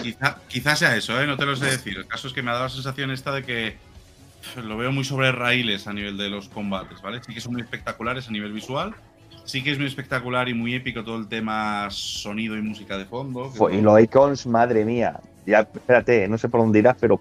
[0.00, 1.26] Quizá, quizá sea eso, ¿eh?
[1.26, 1.96] no te lo sé decir.
[1.96, 3.76] El caso es que me ha dado la sensación esta de que
[4.62, 7.20] lo veo muy sobre raíles a nivel de los combates, ¿vale?
[7.26, 8.94] Sí que son muy espectaculares a nivel visual.
[9.44, 13.04] Sí que es muy espectacular y muy épico todo el tema sonido y música de
[13.04, 13.50] fondo.
[13.50, 15.20] Fue- Y los icons, madre mía.
[15.46, 17.20] Ya, espérate, no sé por dónde irás, pero.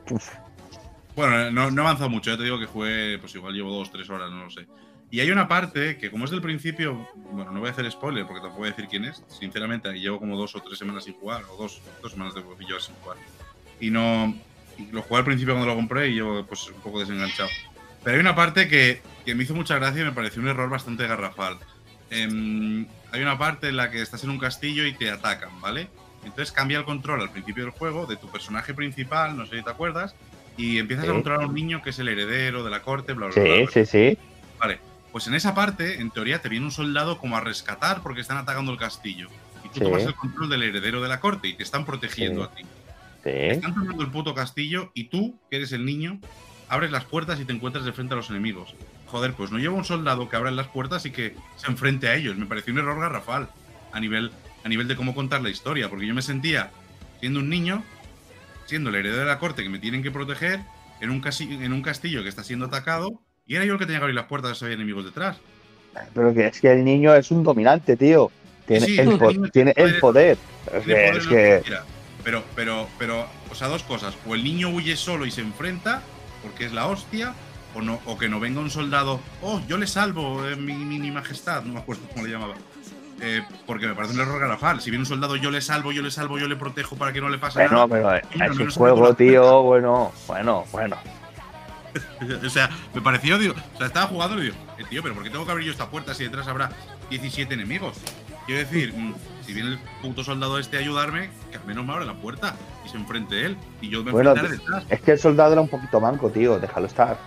[1.15, 3.91] Bueno, no, no he avanzado mucho, ya te digo que fue, pues igual llevo dos,
[3.91, 4.65] tres horas, no lo sé.
[5.11, 8.25] Y hay una parte que, como es del principio, bueno, no voy a hacer spoiler
[8.25, 9.21] porque tampoco voy a decir quién es.
[9.27, 12.79] Sinceramente, llevo como dos o tres semanas sin jugar, o dos, dos semanas de yo
[12.79, 13.17] sin jugar.
[13.79, 14.33] Y no.
[14.77, 17.49] y lo jugué al principio cuando lo compré y llevo pues un poco desenganchado.
[18.03, 20.67] Pero hay una parte que, que me hizo mucha gracia y me pareció un error
[20.69, 21.57] bastante garrafal.
[22.09, 25.87] Em, hay una parte en la que estás en un castillo y te atacan, ¿vale?
[26.23, 29.63] Entonces cambia el control al principio del juego de tu personaje principal, no sé si
[29.63, 30.15] te acuerdas,
[30.57, 31.11] y empiezas Sí.
[31.11, 33.39] a controlar a un niño que es el heredero de la corte, bla, bla, Sí,
[33.41, 33.55] bla.
[33.57, 33.67] bla.
[33.71, 34.17] sí, sí.
[34.59, 34.79] Vale,
[35.11, 38.37] pues en esa parte, en teoría, te viene un soldado como a rescatar porque están
[38.37, 39.27] atacando el castillo.
[39.65, 39.81] Y tú Sí.
[39.81, 42.49] tomas el control del heredero de la corte y te están protegiendo Sí.
[42.51, 42.63] a ti.
[43.23, 43.29] Sí.
[43.29, 46.19] Están tomando el puto castillo y tú, que eres el niño,
[46.69, 48.75] abres las puertas y te encuentras de frente a los enemigos.
[49.13, 52.15] Joder, pues no lleva un soldado que abra las puertas y que se enfrente a
[52.15, 52.35] ellos.
[52.35, 53.47] Me pareció un error garrafal
[53.91, 54.31] a nivel,
[54.65, 56.71] a nivel de cómo contar la historia, porque yo me sentía
[57.19, 57.83] siendo un niño,
[58.65, 60.61] siendo el heredero de la corte que me tienen que proteger,
[60.99, 63.85] en un, casi- en un castillo que está siendo atacado, y era yo el que
[63.85, 65.37] tenía que abrir las puertas si había enemigos detrás.
[66.15, 68.31] Pero que es que el niño es un dominante, tío.
[68.65, 70.37] Tiene, Sí, el, el po- niño tiene el poder.
[70.73, 71.83] Es Tiene que, poder es que- quiera.
[72.23, 74.15] Pero, pero, pero, o sea, dos cosas.
[74.25, 76.01] O el niño huye solo y se enfrenta,
[76.41, 77.33] porque es la hostia,
[77.75, 81.11] o no, o que no venga un soldado, oh, yo le salvo, eh, mi mini
[81.11, 82.55] majestad, no me acuerdo cómo le llamaba.
[83.21, 84.81] Eh, porque me parece un error garrafal.
[84.81, 87.21] Si viene un soldado, yo le salvo, yo le salvo, yo le protejo para que
[87.21, 87.87] no le pase Bueno, nada.
[87.87, 89.63] pero eh, al es un juego, tío.
[89.63, 90.97] Bueno, bueno, bueno.
[92.45, 95.23] O sea, me pareció, digo, o sea, estaba jugando y digo, eh, tío, pero ¿por
[95.23, 96.71] qué tengo que abrir yo esta puerta si detrás habrá
[97.11, 97.97] 17 enemigos?
[98.47, 99.13] Quiero decir, mm,
[99.45, 102.55] si viene el puto soldado este a ayudarme, que al menos me abre la puerta
[102.83, 104.85] y se enfrente él y yo me Bueno, enfrentaré detrás.
[104.89, 106.59] Es que el soldado era un poquito manco, tío.
[106.59, 107.17] Déjalo estar.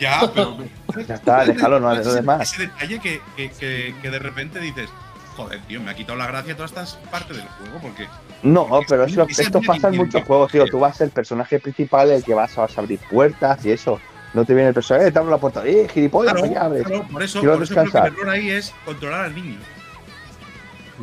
[0.00, 0.58] Ya, pero.
[1.06, 2.52] Ya está, déjalo, no lo demás.
[2.52, 4.88] Ese detalle que, que, que, que de repente dices,
[5.36, 8.08] joder, tío, me ha quitado la gracia todas estas partes del juego porque.
[8.42, 10.66] No, Porque pero eso- esto es pasa en muchos juegos, tío.
[10.66, 13.64] Tú vas a ser el personaje principal, el que vas a, vas a abrir puertas
[13.64, 14.00] y eso.
[14.34, 15.62] No te viene el personaje, eh, te abro la puerta.
[15.64, 16.32] ¡Eh, gilipollas!
[16.34, 16.82] Claro, ¿para qué abres?
[16.86, 18.12] claro, por eso, Quiero por eso creo que descansar.
[18.12, 19.58] el error ahí es controlar al niño.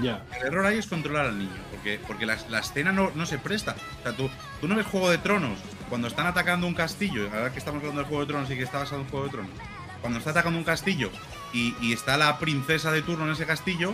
[0.02, 0.22] Ya.
[0.40, 3.38] El error ahí es controlar al niño, porque, porque la, la escena no, no se
[3.38, 3.76] presta.
[4.00, 4.30] O sea, tú,
[4.60, 5.58] tú no ves Juego de Tronos
[5.92, 8.64] cuando están atacando un castillo, ahora que estamos hablando del Juego de Tronos y que
[8.64, 9.52] está basado en Juego de Tronos,
[10.00, 11.10] cuando está atacando un castillo
[11.52, 13.94] y, y está la princesa de turno en ese castillo,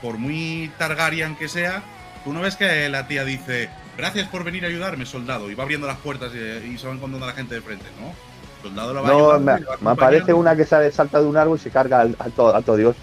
[0.00, 1.82] por muy Targaryen que sea,
[2.24, 3.68] tú no ves que la tía dice,
[3.98, 6.94] gracias por venir a ayudarme, soldado, y va abriendo las puertas y, y se va
[6.94, 8.14] encontrando a la gente de frente, ¿no?
[8.62, 11.36] Soldado la va No, ayudando me, va me aparece una que sale, salta de un
[11.36, 12.94] árbol y se carga al alto, alto Dios.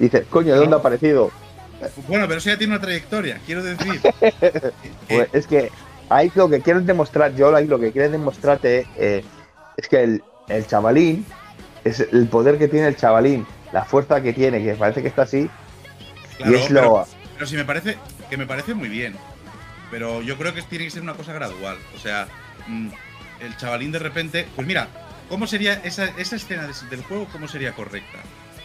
[0.00, 1.30] Dice, coño, ¿de dónde ha aparecido?
[2.08, 4.00] Bueno, pero eso ya tiene una trayectoria, quiero decir.
[5.08, 5.70] Pues es que
[6.10, 9.24] ahí lo que quieren demostrar, yo ahí lo que quieren demostrarte eh,
[9.76, 11.24] es que el, el chavalín,
[11.84, 15.22] es el poder que tiene el chavalín, la fuerza que tiene, que parece que está
[15.22, 15.48] así,
[16.38, 17.06] claro, y es pero- lo.
[17.34, 17.98] Pero sí me parece
[18.30, 19.14] que me parece muy bien.
[19.90, 21.76] Pero yo creo que tiene que ser una cosa gradual.
[21.94, 22.26] O sea,
[22.66, 22.88] mm,
[23.40, 24.48] el chavalín de repente.
[24.56, 24.88] Pues mira,
[25.28, 27.28] ¿cómo sería esa, esa escena de- del juego?
[27.30, 28.18] ¿Cómo sería correcta?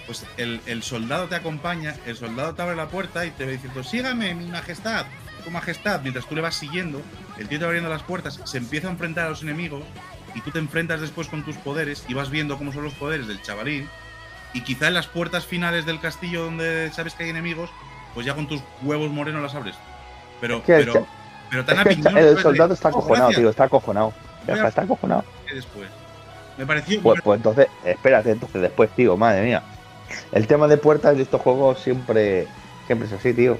[0.08, 3.52] Pues el, el soldado te acompaña, el soldado te abre la puerta y te va
[3.52, 5.06] diciendo, sígame, mi majestad,
[5.42, 6.02] tu majestad.
[6.02, 7.02] Mientras tú le vas siguiendo,
[7.38, 9.84] el tío te va abriendo las puertas, se empieza a enfrentar a los enemigos
[10.36, 13.28] y tú te enfrentas después con tus poderes y vas viendo cómo son los poderes
[13.28, 13.90] del chavalín.
[14.54, 17.70] Y quizá en las puertas finales del castillo donde sabes que hay enemigos,
[18.14, 19.76] pues ya con tus huevos morenos las abres.
[20.42, 21.06] Pero, que el pero, cha-
[21.50, 24.14] pero tan Es que el, soldado De, está "Oh, acojonado, gracias", tío, está acojonado.
[24.48, 25.24] Está, acojonado.
[25.54, 25.88] después.
[26.58, 27.02] Me pareció.
[27.02, 29.64] Pues, pues entonces, espérate, entonces después, tío, madre mía.
[30.32, 32.48] El tema de puertas de estos juegos siempre,
[32.88, 33.58] siempre es así, tío.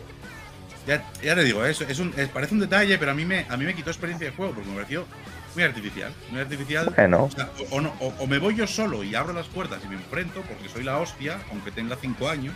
[0.88, 3.46] Ya, ya te digo, eso es un, es- parece un detalle, pero a mí, me,
[3.50, 5.06] a mí me quitó experiencia de juego porque me pareció
[5.54, 6.12] muy artificial.
[6.32, 6.92] Muy artificial.
[6.96, 9.48] Bueno, O, sea, o- o no- o- o me voy yo solo y abro las
[9.48, 12.56] puertas y me enfrento porque soy la hostia, aunque tenga cinco años.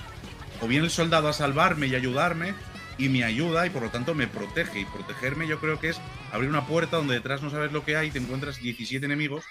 [0.62, 2.54] O viene el soldado a salvarme y ayudarme
[2.98, 4.82] y me ayuda y por lo tanto me protege.
[4.82, 6.00] Y protegerme yo creo que es
[6.32, 9.44] abrir una puerta donde detrás no sabes lo que hay y te encuentras 17 enemigos.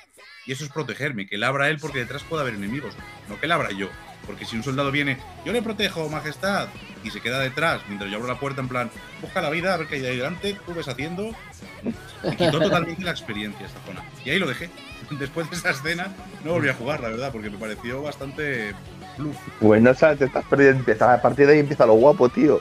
[0.47, 2.95] Y eso es protegerme, que la abra él porque detrás puede haber enemigos,
[3.29, 3.89] no que la abra yo.
[4.27, 6.69] Porque si un soldado viene, yo le protejo, majestad,
[7.03, 8.91] y se queda detrás mientras yo abro la puerta en plan,
[9.21, 11.31] busca la vida, a ver qué hay ahí delante, tú ves haciendo.
[12.39, 14.03] Quitó totalmente la experiencia esta zona.
[14.25, 14.71] Y ahí lo dejé.
[15.19, 16.09] Después de esa escena
[16.45, 18.75] no volví a jugar, la verdad, porque me pareció bastante
[19.19, 19.37] bluff.
[19.61, 20.85] pues no sabes, te estás perdiendo.
[21.05, 22.61] A partir de ahí empieza lo guapo, tío.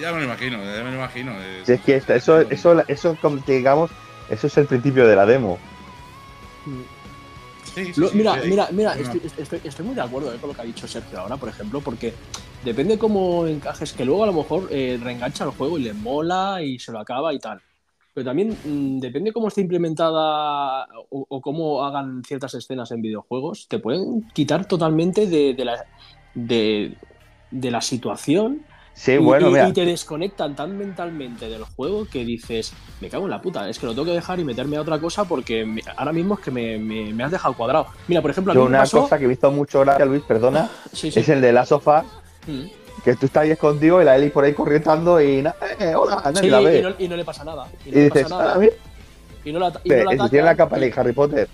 [0.00, 1.32] Ya me lo imagino, ya me lo imagino.
[1.40, 3.16] es- Si es que eso, eso, eso,
[3.46, 3.90] digamos,
[4.30, 5.58] eso es el principio de la demo.
[7.74, 10.38] Sí, sí, Lo- sí, mira, sí, mira, mira, estoy, estoy- estoy muy de acuerdo eh,
[10.38, 12.14] con lo que ha dicho Sergio ahora, por ejemplo, porque
[12.64, 16.62] depende cómo encajes, que luego a lo mejor eh, reengancha el juego y le mola
[16.62, 17.60] y se lo acaba y tal.
[18.14, 23.68] Pero también mm, depende cómo esté implementada o, o cómo hagan ciertas escenas en videojuegos,
[23.68, 25.84] te pueden quitar totalmente de, de la,
[26.34, 26.96] de,
[27.50, 28.62] de la situación
[28.98, 29.68] Sí, y, bueno, y- mira.
[29.68, 33.78] y te desconectan tan mentalmente del juego que dices, me cago en la puta, es
[33.78, 36.40] que lo tengo que dejar y meterme a otra cosa porque me- ahora mismo es
[36.40, 37.88] que me, me- me has dejado cuadrado.
[38.08, 39.02] Mira, por ejemplo, a mí Yo una pasó...
[39.02, 41.20] cosa que me hizo mucho gracia, Luis, perdona, Sí, sí.
[41.20, 42.04] es el de la sofá,
[42.46, 42.62] Mm.
[43.04, 46.22] que tú estás ahí escondido y la Eli por ahí corriendo y na- eh, hola,
[46.24, 46.78] nadie Sí, la ve.
[46.78, 47.66] y, no, y no le pasa nada.
[47.84, 48.52] Y Y, no le dices, pasa nada.
[48.54, 48.72] ah, mira,
[49.44, 51.48] Y no la, y no la y tiene la capa y- de Harry Potter.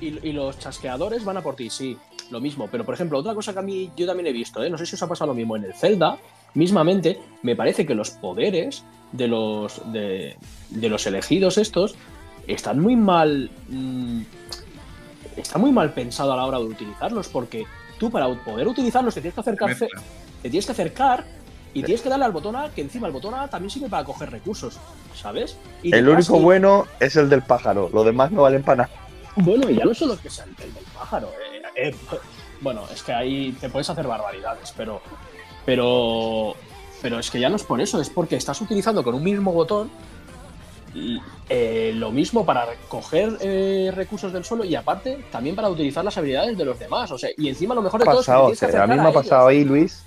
[0.00, 1.98] y, y los chasqueadores van a por ti, sí,
[2.30, 2.68] lo mismo.
[2.70, 4.70] Pero, por ejemplo, otra cosa que a mí yo también he visto, ¿eh?
[4.70, 6.16] no sé si os ha pasado lo mismo en el Zelda,
[6.56, 8.82] mismamente, me parece que los poderes
[9.12, 10.36] de los, de,
[10.70, 11.94] de los elegidos estos
[12.48, 13.50] están muy mal.
[13.68, 14.22] mm,
[15.36, 17.64] está muy mal pensado a la hora de utilizarlos, porque
[17.98, 21.24] tú para poder utilizarlos te tienes que acercar, te tienes que acercar
[21.74, 24.02] y tienes que darle al botón A, que encima el botón A también sirve para
[24.04, 24.78] coger recursos,
[25.14, 25.56] ¿sabes?
[25.82, 28.90] Y El único y- bueno es el del pájaro, los demás no valen para nada.
[29.36, 31.30] bueno, y ya no solo que sea el, el del pájaro.
[31.76, 31.94] eh, eh,
[32.62, 35.02] bueno, es que ahí te puedes hacer barbaridades, pero,
[35.66, 36.54] pero,
[37.02, 39.52] pero es que ya no es por eso, es porque estás utilizando con un mismo
[39.52, 39.90] botón
[41.48, 46.16] eh, lo mismo para coger eh, recursos del suelo y aparte también para utilizar las
[46.16, 47.10] habilidades de los demás.
[47.10, 49.12] O sea, y encima lo mejor de todo es que que a mí me ha
[49.12, 50.04] pasado ahí, Luis,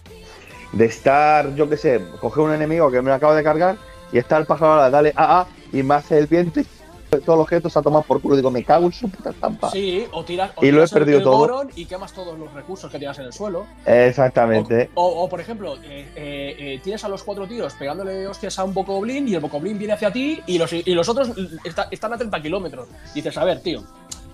[0.72, 3.78] de estar, yo qué sé, coger un enemigo que me acabo de cargar
[4.12, 6.66] y estar pasado ahora, dale a A y me hace el viento y
[7.10, 8.36] todos los objetos a tomar por culo.
[8.36, 9.72] Digo, me cago en su puta estampa.
[9.72, 11.68] Sí, o tiras, o Y lo he tiras perdido el todo.
[11.76, 13.66] Y quemas todos los recursos que tienes en el suelo.
[13.86, 14.89] Exactamente.
[14.93, 18.64] O, o, por ejemplo, eh, eh, eh, tienes a los cuatro tíos pegándole hostias a
[18.64, 21.32] un bocoblin y el bocoblin viene hacia ti y los, y los otros
[21.64, 22.88] está- están a 30 kilómetros.
[23.14, 23.84] Dices, a ver, tío,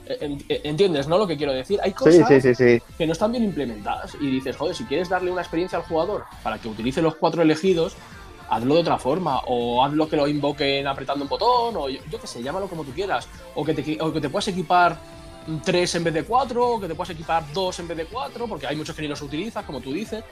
[0.07, 1.17] en- ¿entiendes, no?
[1.17, 1.79] Lo que quiero decir.
[1.81, 2.81] Hay cosas sí, sí, sí.
[2.97, 6.23] que no están bien implementadas y dices, joder, si quieres darle una experiencia al jugador
[6.43, 7.95] para que utilice los cuatro elegidos,
[8.49, 12.19] hazlo de otra forma, o hazlo que lo invoquen apretando un botón, o yo, yo
[12.19, 14.97] qué sé, llámalo como tú quieras, o que te, o que te puedas equipar
[15.63, 18.47] tres en vez de cuatro, o que te puedas equipar dos en vez de cuatro,
[18.47, 20.23] porque hay muchos que ni los utilizas, como tú dices.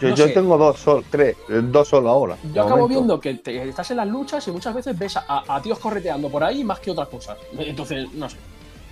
[0.00, 2.36] Yo, No yo tengo dos, sol, tres, dos solo ahora.
[2.52, 2.88] Yo acabo momento.
[2.88, 6.28] viendo que te- estás en las luchas y muchas veces ves a, a tíos correteando
[6.28, 7.38] por ahí más que otras cosas.
[7.58, 8.36] Entonces, no sé.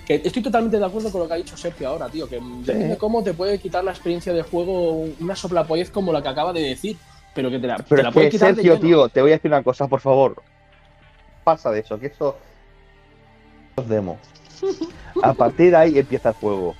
[0.07, 2.27] Que estoy totalmente de acuerdo con lo que ha dicho Sergio ahora, tío.
[2.27, 6.29] Que depende cómo te puede quitar la experiencia de juego una soplapollez como la que
[6.29, 6.97] acaba de decir.
[7.39, 9.35] Pero que te la, te Pero la puede que, quitar Sergio, tío, te voy a
[9.35, 10.43] decir una cosa, por favor.
[11.45, 12.37] Pasa de eso, que eso
[13.77, 14.19] es demo.
[15.23, 16.75] A partir de ahí empieza el juego.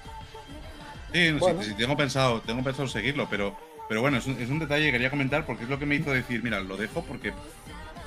[1.13, 1.63] Sí, no, sí, Bueno.
[1.63, 3.55] sí, tengo pensado, tengo pensado seguirlo, pero,
[3.89, 5.95] pero bueno, es un, es un detalle que quería comentar porque es lo que me
[5.95, 7.33] hizo decir, mira, lo dejo porque,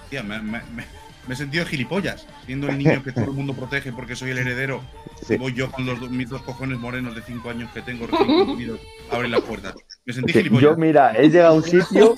[0.10, 0.86] tía, me, me- me-
[1.28, 4.40] me he sentido gilipollas, siendo el niño que todo el mundo protege porque soy el
[4.40, 4.82] heredero.
[5.26, 5.36] Sí.
[5.36, 8.08] Y voy yo con los, dos- mis dos cojones morenos de 5 años que tengo
[8.08, 8.80] recién cumplidos
[9.12, 9.76] a abrir las puertas.
[10.06, 10.64] Me sentí gilipollas.
[10.64, 12.14] Yo, mira, he llegado a un sitio,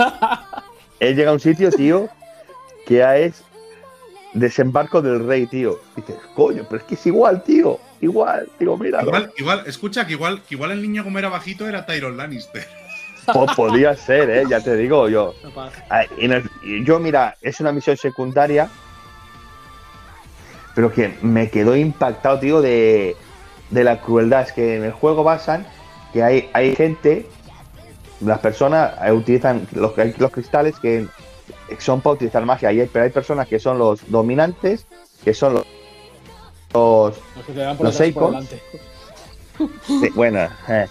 [0.99, 2.09] he llegado a un sitio, tío,
[2.87, 3.43] que ya es
[4.33, 5.79] desembarco del rey, tío.
[5.95, 7.79] Dices, coño, pero es que es igual, tío.
[8.01, 9.01] Igual, digo, mira.
[9.01, 12.65] Igual, igual, escucha, que igual, que igual el niño como era bajito era Tyron Lannister.
[13.55, 15.33] podía ser, eh, ya te digo yo.
[15.41, 15.73] Capaz.
[15.89, 18.69] Ay, y no- y yo, mira, es una misión secundaria,
[20.75, 23.15] pero que me quedó impactado, tío, de,
[23.69, 24.41] de la crueldad.
[24.43, 25.65] Es que en el juego basan
[26.11, 27.27] que hay, hay gente,
[28.21, 31.07] las personas eh, utilizan los, los cristales que
[31.79, 34.85] son para utilizar magia, y hay- pero hay personas que son los dominantes,
[35.23, 35.65] que son los.
[36.73, 38.33] los Los que te dan por Los por.
[39.87, 40.87] Sí, bueno, eh.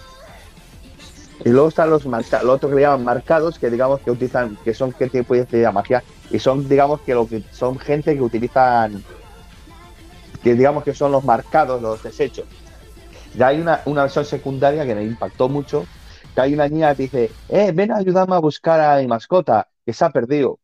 [1.45, 4.57] Y luego están los marca- lo otro que le llaman marcados, que digamos que utilizan,
[4.65, 8.15] que son gente que puede hacer magia, y son, digamos que lo que son gente
[8.15, 9.03] que utilizan,
[10.43, 12.47] que digamos que son los marcados, los desechos.
[13.35, 15.87] Ya hay una, una versión secundaria que me impactó mucho,
[16.35, 19.69] que hay una niña que dice, eh, ven a ayudarme a buscar a mi mascota,
[19.85, 20.59] que se ha perdido.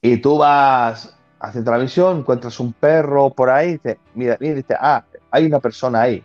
[0.00, 4.74] Y tú vas a misión, encuentras un perro por ahí, y dices, mira, mira, dice,
[4.78, 6.24] ah, hay una persona ahí.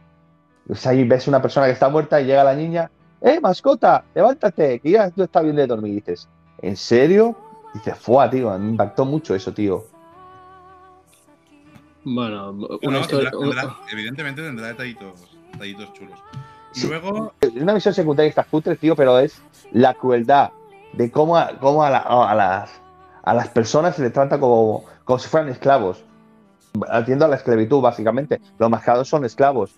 [0.65, 2.89] Pues ahí ves una persona que está muerta y llega la niña,
[3.21, 4.05] ¡eh, mascota!
[4.15, 4.79] ¡Levántate!
[4.79, 5.91] Que ya tú estás bien de dormir.
[5.91, 6.29] Y dices,
[6.61, 7.36] ¿en serio?
[7.73, 8.57] Y dices, ¡fua, tío!
[8.57, 9.92] Me impactó mucho eso, tío.
[12.05, 13.31] Bueno, una Bueno, historia.
[13.31, 16.19] tendrá- tendrá- evidentemente tendrá detallitos, detallitos chulos.
[16.75, 19.41] Y luego, Es una misión secundaria que está cutre, tío, pero es
[19.71, 20.51] la crueldad
[20.93, 22.71] de cómo a, cómo a, la- a las,
[23.23, 26.03] a las personas se les trata como, como si fueran esclavos.
[26.89, 28.41] Atiendo a la esclavitud, básicamente.
[28.57, 29.75] Los mascados son esclavos.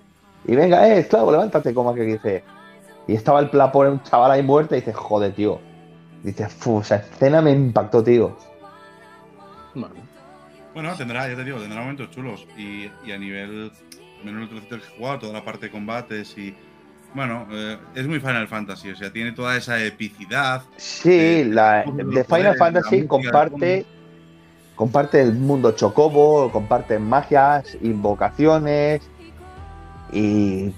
[0.48, 2.44] Y venga, eh, esclavo, levántate, como que dice.
[3.08, 5.60] Y estaba el la pobre un chaval ahí muerto y dice, joder, tío.
[6.24, 6.46] Dice,
[6.82, 8.36] esa escena me impactó, tío.
[9.74, 9.96] Bueno,
[10.76, 12.46] bueno, tendrá, ya te digo, tendrá momentos chulos.
[12.58, 13.72] Y, y a nivel,
[14.24, 16.56] menos el trocito que he jugado, toda la parte de combates y.
[17.14, 20.64] Bueno, eh, es muy Final Fantasy, o sea, tiene toda esa epicidad.
[20.76, 23.86] Sí, de- la, de Final poderes, Fantasy música, comparte,
[24.76, 29.02] comparte el mundo chocobo, comparte magias, invocaciones
[30.12, 30.74] y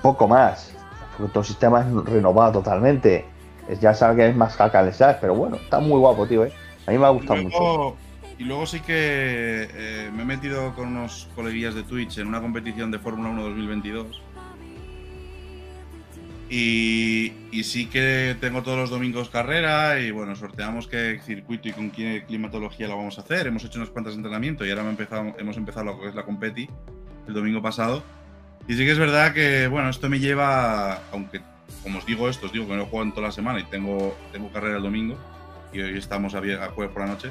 [0.00, 0.76] poco más.
[1.16, 3.24] Porque todo el sistema es renovado totalmente.
[3.80, 4.72] Ya sabes que es más hack
[5.20, 6.44] pero bueno, está muy guapo, tío.
[6.44, 6.52] ¿eh?
[6.86, 7.96] A mí me ha gustado mucho.
[8.42, 12.40] Y luego sí que eh, me he metido con unos coleguillas de Twitch en una
[12.40, 14.20] competición de Fórmula 1 2022.
[16.50, 21.72] Y, y sí que tengo todos los domingos carrera y bueno, sorteamos qué circuito y
[21.72, 23.46] con qué climatología lo vamos a hacer.
[23.46, 26.68] Hemos hecho unos cuantos entrenamientos y ahora empezado, hemos empezado lo que es la competi
[27.28, 28.02] el domingo pasado.
[28.66, 31.40] Y sí que es verdad que, bueno, esto me lleva, aunque
[31.84, 34.16] como os digo esto, os digo que no juego en toda la semana y tengo,
[34.32, 35.16] tengo carrera el domingo
[35.72, 37.30] y hoy estamos a, a jueves por la noche.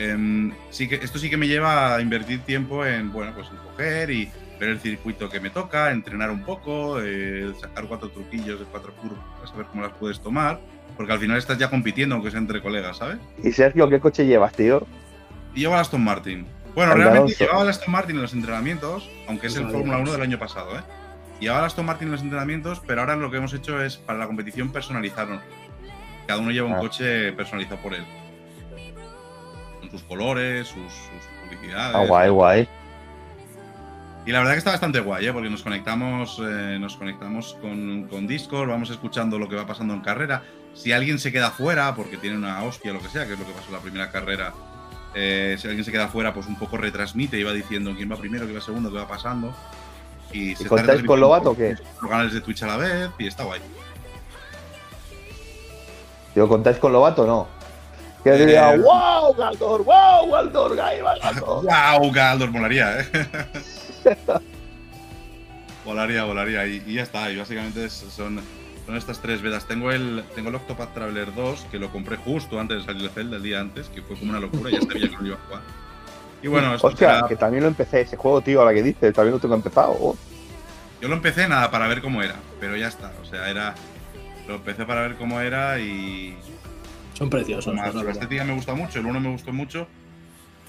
[0.00, 3.56] Em, sí que, esto sí que me lleva a invertir tiempo en, bueno, pues en
[3.58, 8.58] coger y ver el circuito que me toca, entrenar un poco, eh, sacar cuatro truquillos
[8.60, 9.20] de cuatro curvas,
[9.52, 10.58] a ver cómo las puedes tomar,
[10.96, 13.18] porque al final estás ya compitiendo, aunque sea entre colegas, ¿sabes?
[13.42, 14.86] Y Sergio, ¿qué coche llevas, tío?
[15.54, 16.46] Y llevo a Aston Martin.
[16.74, 19.68] Bueno, Al realmente llevaba el Aston Martin en los entrenamientos, aunque es el.
[19.70, 20.82] Fórmula 1 del año pasado, ¿eh?
[21.40, 24.18] Llevaba a Aston Martin en los entrenamientos, pero ahora lo que hemos hecho es para
[24.18, 25.40] la competición personalizarlo.
[26.26, 26.78] Cada uno lleva un Ah.
[26.80, 28.04] coche personalizado por él.
[29.90, 31.96] Sus colores, sus, sus publicidades.
[31.96, 32.68] Ah, guay, guay.
[34.26, 35.32] Y la verdad que está bastante guay, ¿eh?
[35.32, 39.94] porque nos conectamos, eh, nos conectamos con, con Discord, vamos escuchando lo que va pasando
[39.94, 40.42] en carrera.
[40.74, 43.38] Si alguien se queda fuera, porque tiene una hostia o lo que sea, que es
[43.38, 44.52] lo que pasó en la primera carrera,
[45.14, 48.16] eh, si alguien se queda fuera, pues un poco retransmite y va diciendo quién va
[48.16, 49.54] primero, quién va segundo, qué va pasando.
[50.32, 51.76] Y, se contáis con Lobato o qué?
[52.00, 53.60] Los canales de Twitch a la vez y está guay.
[56.34, 57.59] Digo, ¿contáis con Lobato o no?
[58.22, 61.64] Que Eh, diga, wow, Galdor, wow, Galdor, va Galdor.
[62.00, 62.12] ¡Wow!
[62.12, 63.06] Galdor, molaría, ¿eh?
[65.84, 66.66] volaría, volaría.
[66.66, 67.30] Y, y ya está.
[67.30, 68.40] Y básicamente son,
[68.86, 69.66] son estas tres vedas.
[69.66, 73.08] Tengo el, tengo el Octopath Traveler 2, que lo compré justo antes de salir de
[73.08, 74.70] Zelda, el día antes, que fue como una locura.
[74.70, 75.62] Ya sabía que no lo iba a jugar.
[76.42, 79.34] Y bueno, esto Hostia, que también lo empecé ese juego, tío, ahora que dices, también
[79.34, 79.94] lo tengo empezado.
[80.00, 80.16] Oh.
[81.00, 83.12] yo lo empecé nada para ver cómo era, pero ya está.
[83.22, 83.74] O sea, era.
[84.48, 86.36] Lo empecé para ver cómo era y,
[87.20, 87.74] Son preciosos.
[87.74, 89.86] Más, la estética me gusta mucho, el uno me gustó mucho.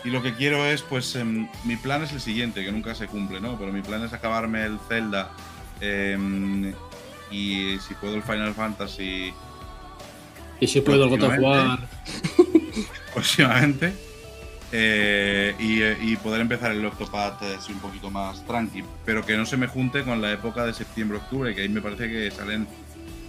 [0.03, 3.07] Y lo que quiero es, pues, em, mi plan es el siguiente, que nunca se
[3.07, 3.57] cumple, ¿no?
[3.57, 5.31] Pero mi plan es acabarme el Zelda
[5.79, 6.73] em,
[7.31, 9.33] y si puedo el Final Fantasy
[10.59, 11.79] Y si puedo el God of War.
[13.13, 13.93] Próximamente.
[14.73, 19.25] eh, y, eh, y poder empezar el Octopath eh, así un poquito más tranqui, pero
[19.25, 22.29] que no se me junte con la época de septiembre-octubre, que ahí me parece que
[22.29, 22.67] salen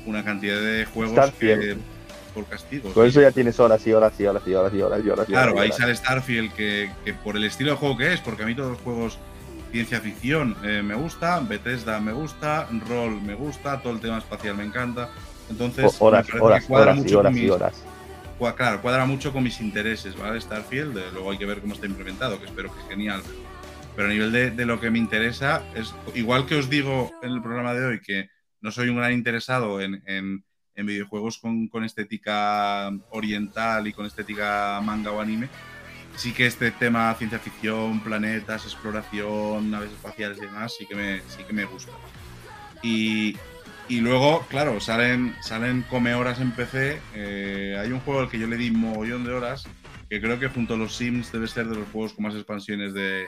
[0.06, 1.60] una cantidad de juegos Starfield.
[1.60, 1.76] que,
[2.34, 2.92] por castigo.
[2.92, 5.28] Con eso ya tienes horas y horas y horas y horas y horas y horas.
[5.28, 5.78] y Claro, horas ahí horas.
[5.78, 8.72] sale Starfield, que, que por el estilo de juego que es, porque a mí todos
[8.72, 9.18] los juegos
[9.70, 14.56] ciencia ficción eh, me gusta, Bethesda me gusta, Roll me gusta, todo el tema espacial
[14.56, 15.08] me encanta.
[15.50, 17.84] Entonces, O- horas, me horas, que horas y mucho horas y horas.
[18.56, 20.40] claro, cuadra mucho con mis intereses, ¿vale?
[20.40, 23.22] Starfield, eh, luego hay que ver cómo está implementado, que espero que es genial.
[23.94, 27.30] Pero a nivel de, de lo que me interesa, es igual que os digo en
[27.30, 28.28] el programa de hoy que
[28.60, 30.44] no soy un gran interesado en, en-
[30.74, 35.48] en videojuegos con, con estética oriental y con estética manga o anime.
[36.16, 41.20] Sí que este tema ciencia ficción, planetas, exploración, naves espaciales y demás, sí que me,
[41.20, 41.92] sí que me gusta.
[42.82, 43.36] Y,
[43.88, 47.00] y luego, claro, salen, salen come horas en PC.
[47.14, 49.64] eh, hay un juego al que yo le di mogollón de horas,
[50.10, 52.92] que creo que junto a los Sims debe ser de los juegos con más expansiones
[52.92, 53.26] de,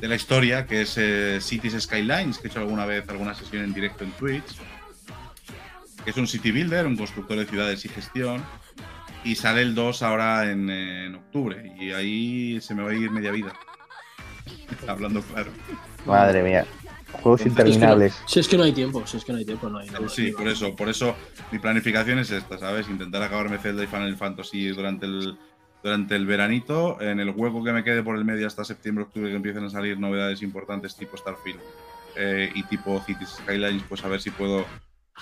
[0.00, 3.64] de la historia, que es eh, Cities Skylines, que he hecho alguna vez alguna sesión
[3.64, 4.56] en directo en Twitch.
[6.06, 8.42] Que es un city builder, un constructor de ciudades y gestión.
[9.24, 11.74] Y sale el 2 ahora en, en octubre.
[11.78, 13.52] Y ahí se me va a ir media vida.
[14.88, 15.50] Hablando claro.
[16.06, 16.64] Madre mía.
[17.22, 18.22] Juegos Entonces, interminables.
[18.26, 19.88] Si es que no hay tiempo, si es que no hay tiempo, no hay.
[19.90, 21.14] no Sí, por eso, por eso
[21.50, 22.88] mi planificación es esta, ¿sabes?
[22.88, 25.38] Intentar acabarme Zelda y Final Fantasy durante el,
[25.82, 29.30] durante el veranito, en el hueco que me quede por el medio hasta septiembre, octubre,
[29.30, 31.60] que empiecen a salir novedades importantes tipo Starfield
[32.16, 34.66] eh, y tipo Cities Skylines, pues a ver si puedo,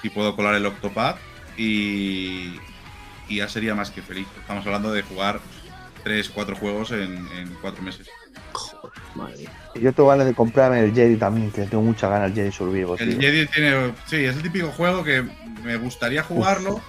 [0.03, 1.19] si puedo colar el Octopath
[1.57, 2.55] y,
[3.29, 4.27] y ya sería más que feliz.
[4.41, 5.41] Estamos hablando de jugar
[6.03, 8.09] 3, 4 juegos en, en 4 meses.
[8.53, 12.35] Joder, madre yo tengo ganas de comprarme el Jedi también, que tengo muchas ganas al
[12.35, 12.97] Jedi Survival.
[13.01, 13.21] El tío.
[13.21, 13.93] Jedi tiene.
[14.07, 15.25] Sí, es el típico juego que
[15.65, 16.81] me gustaría jugarlo.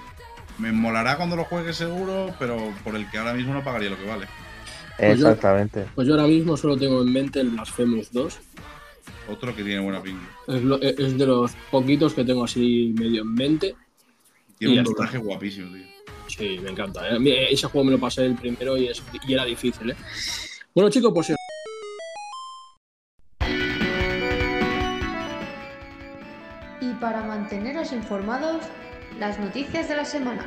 [0.60, 3.97] Me molará cuando lo juegue seguro, pero por el que ahora mismo no pagaría lo
[3.97, 4.28] que vale.
[4.97, 5.86] Pues yo- Exactamente.
[5.95, 8.39] Pues yo ahora mismo solo tengo en mente el Blasphemous 2.
[9.28, 10.26] Otro que tiene buena pinta.
[10.48, 13.76] Es, lo- es de los poquitos que tengo así medio en mente.
[14.58, 14.94] Tiene Y un está.
[14.96, 15.84] doblaje guapísimo, tío.
[16.28, 17.08] Sí, me encanta.
[17.10, 17.48] ¿eh?
[17.52, 19.92] Ese juego me lo pasé el primero y, es- y era difícil.
[19.92, 19.96] ¿eh?
[20.74, 21.34] Bueno, chicos, pues si
[26.82, 28.64] Y para manteneros informados,
[29.20, 30.46] las noticias de la semana.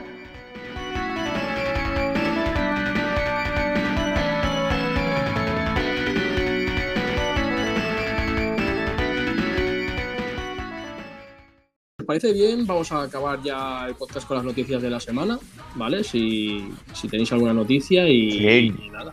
[12.09, 15.39] Parece bien, vamos a acabar ya el podcast con las noticias de la semana,
[15.75, 16.03] ¿vale?
[16.03, 18.75] Si, si tenéis alguna noticia y, Sí.
[18.83, 19.13] y nada.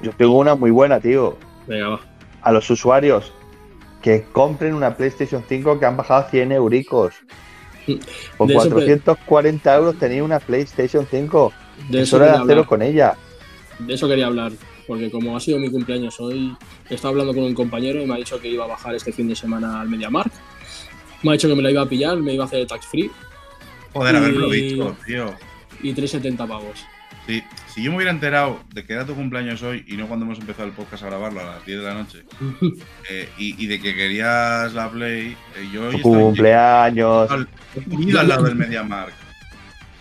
[0.00, 1.36] Yo tengo una muy buena, tío.
[1.66, 2.00] Venga, va.
[2.40, 3.30] A los usuarios
[4.00, 7.12] que compren una PlayStation 5 que han bajado 100 euricos.
[8.38, 11.52] Por De eso que- 440 euros tenéis una PlayStation 5.
[11.90, 13.14] De Es eso, hora de quería hacerlo hablar, con ella.
[13.80, 14.52] de eso quería hablar,
[14.86, 16.56] porque como ha sido mi cumpleaños hoy,
[16.88, 19.12] he estado hablando con un compañero y me ha dicho que iba a bajar este
[19.12, 20.32] fin de semana al MediaMarkt.
[21.22, 23.10] Me ha dicho que me la iba a pillar, me iba a hacer tax free
[23.92, 25.34] Joder, haberlo Y- dicho, tío.
[25.82, 26.84] y 3,70 pavos.
[27.26, 27.42] Sí,
[27.74, 30.38] si yo me hubiera enterado de que era tu cumpleaños hoy y no cuando hemos
[30.38, 32.24] empezado el podcast a grabarlo a las 10 de la noche,
[33.10, 37.30] eh, y, y de que querías la Play, eh, yo hoy cumpleaños.
[37.30, 39.14] al- he comido al lado del MediaMarkt.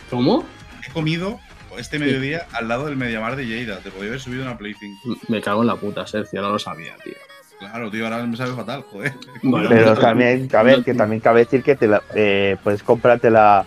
[0.09, 0.45] ¿Cómo?
[0.87, 1.39] He comido
[1.77, 3.79] este mediodía al lado del MediaMarkt de Lleida.
[3.79, 5.17] Te podía haber subido una Play 5.
[5.27, 7.13] Me cago en la puta, Sergio, no lo sabía, tío.
[7.59, 9.13] Claro, tío, ahora me sabe fatal, joder.
[9.43, 13.65] Bueno, Pero no, también cabe, que también cabe decir que te la, eh, puedes comprártela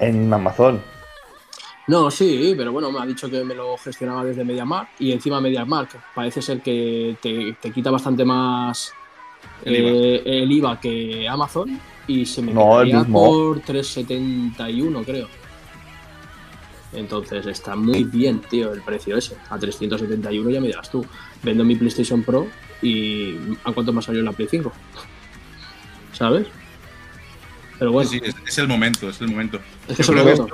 [0.00, 0.80] en Amazon.
[1.86, 5.40] No, sí, pero bueno, me ha dicho que me lo gestionaba desde MediaMark y encima
[5.40, 8.92] MediaMark parece ser que te, te quita bastante más
[9.64, 9.90] El IVA.
[9.90, 15.28] eh, el IVA que Amazon y se me No, quedaría por 371, creo.
[16.92, 19.36] Entonces está muy bien, tío, el precio ese.
[19.50, 21.04] A 371 ya me dirás tú.
[21.42, 22.46] Vendo mi PlayStation Pro
[22.82, 24.72] y ¿a cuánto me ha salido la Play 5?
[26.12, 26.46] ¿Sabes?
[27.78, 29.60] Pero bueno, Sí, sí, es, es el momento, es el momento.
[29.88, 30.46] es que Yo creo que esto-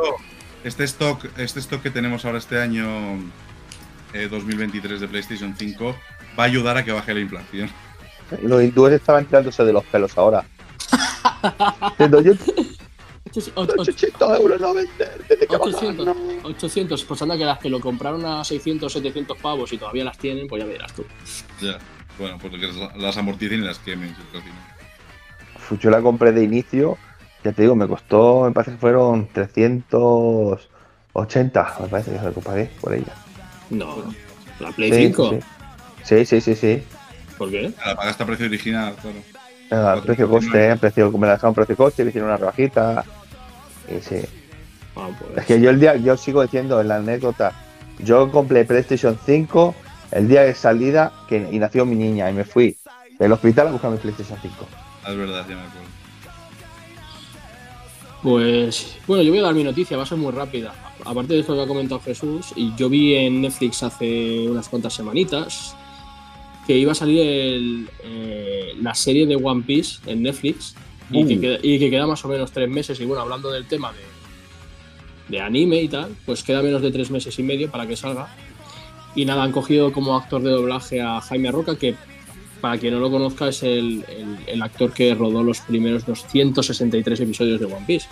[0.64, 2.86] este stock, este stock que tenemos ahora este año
[4.12, 5.96] eh, 2023 de PlayStation 5
[6.38, 7.70] va a ayudar a que baje la inflación.
[8.42, 10.44] Los hindúes estaban tirándose de los pelos ahora.
[11.98, 12.06] Yo
[13.30, 16.14] Ocho- ocho- 800 euros no vender, tiene que bajar, 800, no.
[16.44, 20.16] 800, pues anda que las que lo compraron a 600, 700 pavos y todavía las
[20.16, 21.04] tienen, pues ya verás tú.
[21.60, 21.78] Ya.
[22.18, 24.14] Bueno, pues que las amorticen y las quemen.
[25.80, 26.96] Yo la compré de inicio,
[27.44, 32.30] ya te digo, me costó, me parece que fueron 380, me parece que se la
[32.32, 33.12] compré por ella.
[33.70, 33.96] No,
[34.60, 35.30] la Play Sí, 5.
[35.30, 35.38] sí.
[36.04, 36.82] Sí, sí, sí, sí.
[37.36, 37.70] ¿Por qué?
[37.84, 39.18] La pagaste a precio original, claro.
[39.96, 43.04] El precio coste, el precio, me la dejaron precio coste, me hicieron una rebajita.
[43.88, 44.22] Y sí.
[44.96, 45.36] Ah, pues.
[45.38, 47.52] Es que yo el día, yo sigo diciendo en la anécdota,
[47.98, 49.74] yo compré PlayStation 5
[50.12, 52.76] el día de salida que, y nació mi niña y me fui
[53.18, 54.68] del hospital a buscar mi PlayStation 5.
[55.04, 55.88] Ah, Es verdad, ya me acuerdo.
[58.22, 60.74] Pues bueno, yo voy a dar mi noticia, va a ser muy rápida.
[61.04, 64.94] Aparte de esto que ha comentado Jesús, y yo vi en Netflix hace unas cuantas
[64.94, 65.76] semanitas
[66.66, 70.74] que iba a salir el, eh, la serie de One Piece en Netflix
[71.10, 71.40] y, que Uh.
[71.40, 72.98] queda, y que queda más o menos tres meses.
[73.00, 74.00] Y bueno, hablando del tema de,
[75.28, 78.28] de anime y tal, pues queda menos de tres meses y medio para que salga.
[79.14, 81.94] Y nada, han cogido como actor de doblaje a Jaime Roca, que
[82.60, 87.20] para quien no lo conozca es el, el- el actor que rodó los primeros 263
[87.20, 88.08] episodios de One Piece.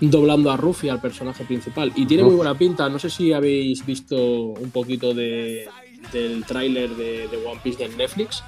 [0.00, 1.92] Doblando a Ruffy, al personaje principal.
[1.94, 2.88] Y tiene muy buena pinta.
[2.88, 5.68] No sé si habéis visto un poquito de,
[6.12, 8.42] del tráiler de, de One Piece de Netflix.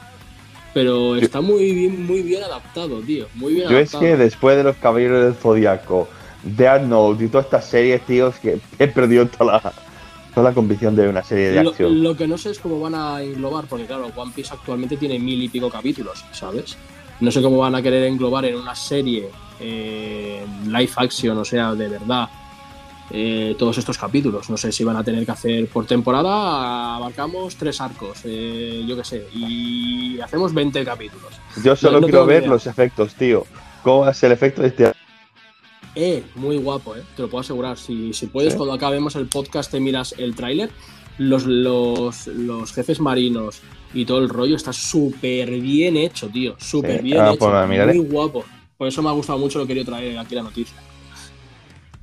[0.73, 3.27] Pero está muy bien, muy bien adaptado, tío.
[3.35, 6.09] Muy bien Yo es que después de los Caballeros del Zodiaco,
[6.43, 9.73] Death Note y todas estas series, tío, es que he perdido toda la,
[10.35, 12.03] toda la convicción de una serie de Lo, acción.
[12.03, 15.19] lo que no sé es cómo van a englobar, porque claro, One Piece actualmente tiene
[15.19, 16.77] mil y pico capítulos, ¿sabes?
[17.21, 19.29] No sé cómo van a querer englobar en una serie
[19.61, 22.29] eh, live action, o sea, de verdad,
[23.11, 24.49] eh, todos estos capítulos.
[24.51, 28.97] No sé si van a tener que hacer por temporada, abarcamos tres arcos, eh, yo
[28.97, 31.33] qué sé, y hacemos 20 capítulos.
[31.63, 32.51] Yo solo no- no quiero ver idea.
[32.51, 33.45] los efectos, tío.
[33.83, 34.92] ¿Cómo es el efecto de este?
[35.95, 37.03] Eh, muy guapo, eh.
[37.17, 37.77] Te lo puedo asegurar.
[37.79, 38.57] Si, si puedes, ¿Sí?
[38.57, 40.71] cuando acabemos el podcast, te miras el tráiler.
[41.19, 43.61] Los, los, los jefes marinos
[43.93, 46.57] y todo el rollo está súper bien hecho, tío.
[46.59, 47.39] Súper Sí, bien ah, hecho.
[47.39, 48.45] pues muy guapo.
[48.79, 50.77] Por eso me ha gustado mucho, lo quería traer aquí la noticia.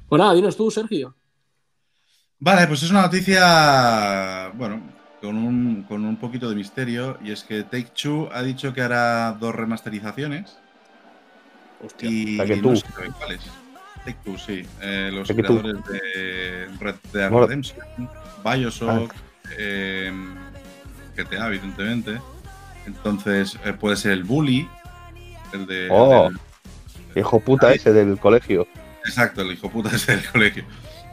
[0.07, 1.15] Pues nada, dinos tú, Sergio.
[2.39, 4.81] Vale, pues es una noticia, bueno,
[5.19, 8.81] con un, con un poquito de misterio, y es que Take Two ha dicho que
[8.81, 10.57] hará dos remasterizaciones
[11.83, 12.09] Hostia.
[12.09, 12.85] y Take no sé
[13.17, 13.41] cuáles.
[14.13, 14.65] Take Two, sí.
[14.81, 15.59] Eh, los Take Two.
[15.61, 17.29] creadores de Red Dead.
[17.31, 17.79] Redemption,
[18.43, 19.13] Bioshock,
[19.57, 20.11] eh,
[21.15, 22.19] GTA, evidentemente.
[22.85, 24.67] Entonces, eh, puede ser el Bully,
[25.53, 25.85] el de...
[25.85, 26.29] el Oh.
[27.15, 28.67] Hijo puta ese del colegio.
[29.05, 30.63] Exacto, el hijo puta ese del colegio.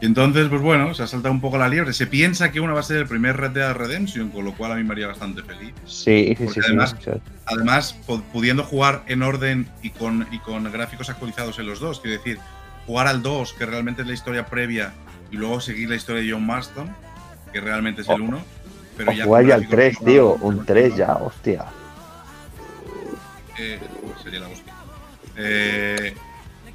[0.03, 1.95] Y entonces, pues bueno, se ha saltado un poco la liebre.
[1.95, 4.73] Se piensa que uno va a ser el primer Red Dead Redemption, con lo cual
[4.73, 5.73] a mí me haría bastante feliz.
[5.87, 6.61] Sí, sí, sí.
[6.63, 7.11] además- sí.
[7.47, 12.01] Además, pu- pudiendo jugar en orden y con, y con gráficos actualizados en los dos,
[12.01, 12.39] quiero decir,
[12.87, 14.93] jugar al 2, que realmente es la historia previa,
[15.31, 16.95] y luego seguir la historia de John Marston,
[17.53, 18.45] que realmente es el O- 1.
[18.97, 20.47] Pero O ya jugar ya al gráficos 3, mejorados, tío.
[20.49, 21.65] Un 3 ya, hostia.
[23.59, 23.81] Eh,
[24.23, 24.73] sería la hostia.
[25.37, 26.15] Eh,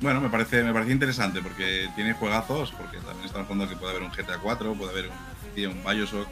[0.01, 3.91] bueno, me parece, me parece interesante porque tiene juegazos, porque también estamos hablando que puede
[3.95, 6.27] haber un GTA 4, puede haber un, un Bioshock,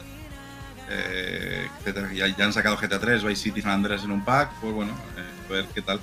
[0.90, 2.12] eh, etcétera.
[2.12, 4.92] Ya, ya han sacado GTA 3, Vice City San Andreas en un pack, pues bueno,
[5.16, 6.00] eh, a ver qué tal.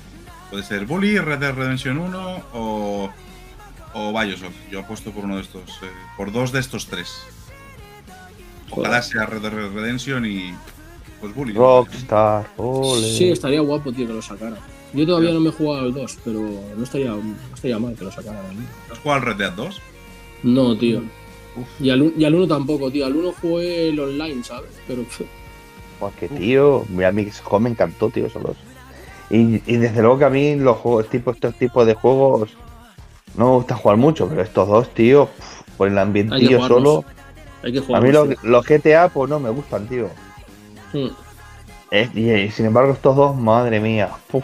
[0.50, 3.10] Puede ser Bully, Red Dead Redemption 1 o,
[3.94, 4.54] o Bioshock.
[4.72, 7.22] Yo apuesto por uno de estos, eh, por dos de estos tres.
[8.70, 10.54] Ojalá sea Red Dead Redemption y
[11.20, 11.54] pues Bully.
[11.54, 11.60] ¿no?
[11.60, 13.08] Rockstar, ole.
[13.08, 14.60] Sí, estaría guapo, tío, que lo sacaran.
[14.94, 16.40] Yo todavía no me he jugado al 2, pero
[16.76, 18.46] no estaría, no estaría mal que lo sacaran.
[18.46, 18.66] ¿eh?
[18.92, 19.82] ¿Has jugado al Red Dead 2?
[20.44, 21.00] No, tío.
[21.56, 21.68] Uf.
[21.82, 23.06] Y al, y al 1 tampoco, tío.
[23.06, 24.72] Al 1 jugué el online, ¿sabes?
[24.88, 25.26] Pero pf,
[26.00, 28.58] Buah, que tío, mira, a mí ese juego me encantó, tío, esos dos.
[29.30, 32.56] Y, y desde luego que a mí los juegos, tipo, estos tipos de juegos
[33.38, 36.68] no me gusta jugar mucho, pero estos dos, tío, pf, por el ambientillo jugarlos.
[36.84, 37.06] solo.
[37.64, 38.04] hay que A jugar.
[38.04, 40.10] mí los, los GTA, pues no me gustan, tío.
[40.94, 41.08] Hmm.
[41.92, 44.10] Eh, y, y sin embargo, estos dos, madre mía.
[44.32, 44.44] Uf,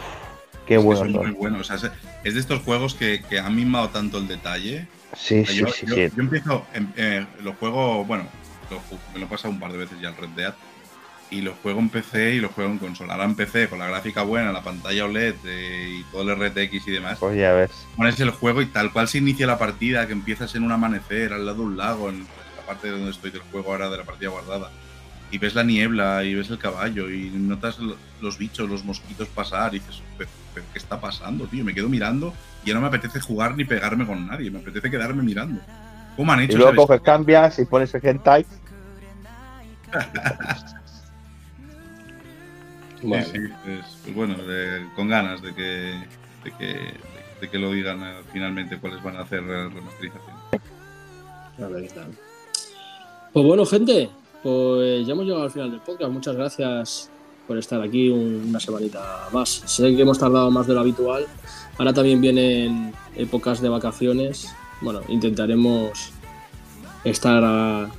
[0.65, 1.33] qué Es que buenos son muy son.
[1.35, 1.69] buenos.
[1.71, 1.91] O sea,
[2.23, 4.87] es, de estos juegos que, que han mimado tanto el detalle.
[5.15, 6.09] Sí, O sea, sí, yo, sí, yo- sí.
[6.15, 8.25] yo empiezo, em- eh, lo juego, bueno,
[8.71, 8.79] lo
[9.13, 10.53] me lo he pasado un par de veces ya el Red Dead.
[11.33, 13.13] Y lo juego en PC y lo juego en consola.
[13.13, 16.87] Ahora en PC con la gráfica buena, la pantalla OLED eh, y todo el RTX
[16.87, 17.17] y demás.
[17.19, 17.71] Pues ya ves.
[17.97, 21.33] Pones el juego y tal cual se inicia la partida, que empiezas en un amanecer
[21.33, 24.03] al lado de un lago, en la parte donde estoy del juego ahora de la
[24.03, 24.69] partida guardada.
[25.31, 29.27] Y ves la niebla y ves el caballo y notas lo- los bichos, los mosquitos
[29.29, 31.63] pasar y dices, pero, pero ¿qué está pasando, tío?
[31.65, 32.31] Me quedo mirando
[32.63, 35.59] y ya no me apetece jugar ni pegarme con nadie, me apetece quedarme mirando.
[36.15, 36.59] ¿Cómo han Y hecho?
[36.59, 38.45] luego esa coges, cambias y pones el hentai.
[43.03, 46.03] Sí, Bueno, sí, pues, pues bueno, de- con ganas de que,
[46.45, 46.93] de que,
[47.41, 50.35] de, que lo digan eh, finalmente cuáles van a hacer la remasterización.
[51.61, 52.07] a ver qué tal.
[53.33, 54.09] Pues bueno, gente,
[54.41, 56.11] pues ya hemos llegado al final del podcast.
[56.13, 57.09] Muchas gracias
[57.45, 59.49] por estar aquí un- una semanita más.
[59.65, 61.25] Sé que hemos tardado más de lo habitual.
[61.77, 64.47] Ahora también vienen épocas de vacaciones.
[64.79, 66.11] Bueno, intentaremos
[67.03, 67.89] estar a-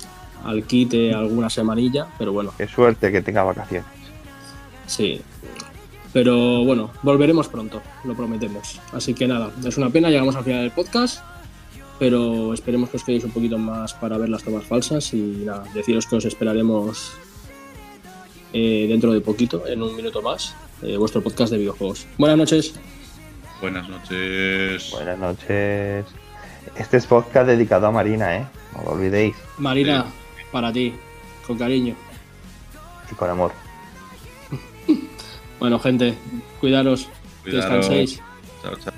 [0.44, 3.86] al quite alguna semanilla, pero bueno, Qué suerte que tenga vacaciones.
[4.86, 5.20] Sí.
[6.12, 8.81] Pero bueno, volveremos pronto, lo prometemos.
[8.93, 11.20] Así que nada, es una pena, llegamos al final del podcast,
[11.98, 15.65] pero esperemos que os quedéis un poquito más para ver las tomas falsas y nada,
[15.74, 17.15] deciros que os esperaremos
[18.52, 22.06] eh, dentro de poquito, en un minuto más, eh, vuestro podcast de videojuegos.
[22.16, 22.74] Buenas noches.
[23.61, 24.90] Buenas noches.
[24.93, 26.06] Buenas noches.
[26.77, 28.47] Este es podcast dedicado a Marina, ¿eh?
[28.77, 29.35] No lo olvidéis.
[29.59, 30.06] Marina,
[30.52, 30.94] para ti,
[31.44, 31.97] con cariño.
[33.11, 33.64] Y con amor.
[35.59, 36.14] Bueno, gente,
[36.60, 37.09] cuidaros,
[37.44, 37.89] que Cuidaros.
[37.89, 38.22] descanséis.
[38.62, 38.94] Chao, chao.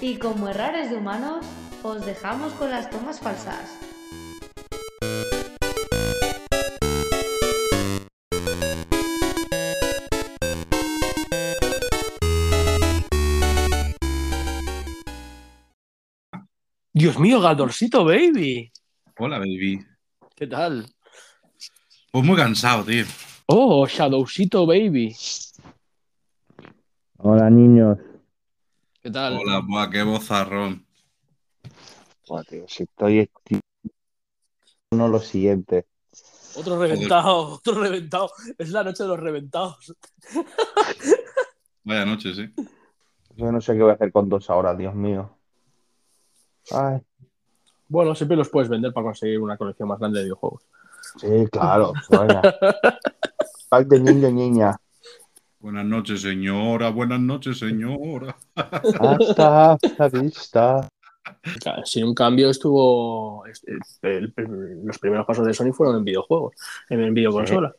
[0.00, 1.44] Y como errores de humanos,
[1.82, 3.78] os dejamos con las tomas falsas.
[16.92, 18.72] Dios mío, Galdorcito, baby.
[19.18, 19.78] Hola, baby.
[20.38, 20.86] ¿Qué tal?
[22.12, 23.04] Pues muy cansado, tío.
[23.46, 25.16] Oh, Shadowcito, baby.
[27.16, 27.98] Hola, niños.
[29.02, 29.36] ¿Qué tal?
[29.36, 30.86] Hola, buah, qué bozarrón.
[32.28, 33.18] Buah, tío, si estoy.
[33.18, 33.60] esti-
[34.92, 35.86] No lo siguiente.
[36.54, 38.30] Otro reventado, otro reventado.
[38.58, 39.92] Es la noche de los reventados.
[41.82, 42.48] Vaya noche, sí.
[43.36, 45.36] Yo no sé qué voy a hacer con dos ahora, Dios mío.
[46.70, 47.00] Ay,
[47.88, 50.62] Bueno, siempre los puedes vender para conseguir una colección más grande de videojuegos.
[51.20, 51.92] sí, claro.
[53.68, 54.76] Pack de niño, niña.
[55.60, 56.90] Buenas noches, señora.
[56.90, 58.36] Buenas noches, señora.
[58.54, 60.88] Hasta la vista.
[61.60, 63.44] Claro, Sin un cambio estuvo.
[64.02, 66.54] el- el- los primeros pasos de Sony fueron en videojuegos,
[66.88, 67.74] en, en videoconsolas.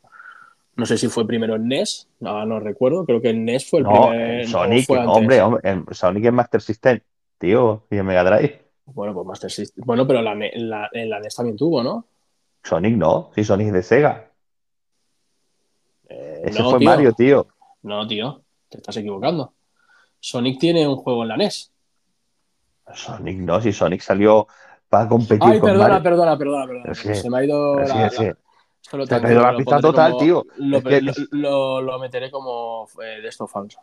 [0.76, 3.04] No sé si fue primero en NES, no, no recuerdo.
[3.04, 4.46] Creo que en NES fue el No, primer.
[4.48, 7.00] Sonic, fue hombre, hombre, en Sonic es Master System,
[7.38, 8.64] tío, y en Mega Drive.
[8.94, 9.84] Bueno, pues Master System.
[9.86, 12.04] Bueno, pero la, la- en la NES también tuvo, ¿no?
[12.62, 14.30] Sonic no, sí, Sonic de Sega.
[16.08, 16.88] Eh, Ese no, fue tío.
[16.88, 17.46] Mario, tío.
[17.82, 19.54] No, tío, te estás equivocando.
[20.18, 21.72] Sonic tiene un juego en la NES.
[22.94, 24.46] Sonic no, si Sonic salió
[24.88, 26.02] para competir Ay, con perdona, Mario.
[26.02, 26.94] perdona, perdona, perdona.
[26.94, 27.14] Sí.
[27.14, 28.30] Se me ha ido Sí, la, sí.
[29.08, 30.44] Te ha caído la pista total, como- tío.
[30.56, 33.78] Lo, Es que- lo- lo- lo meteré como eh, de esto falso.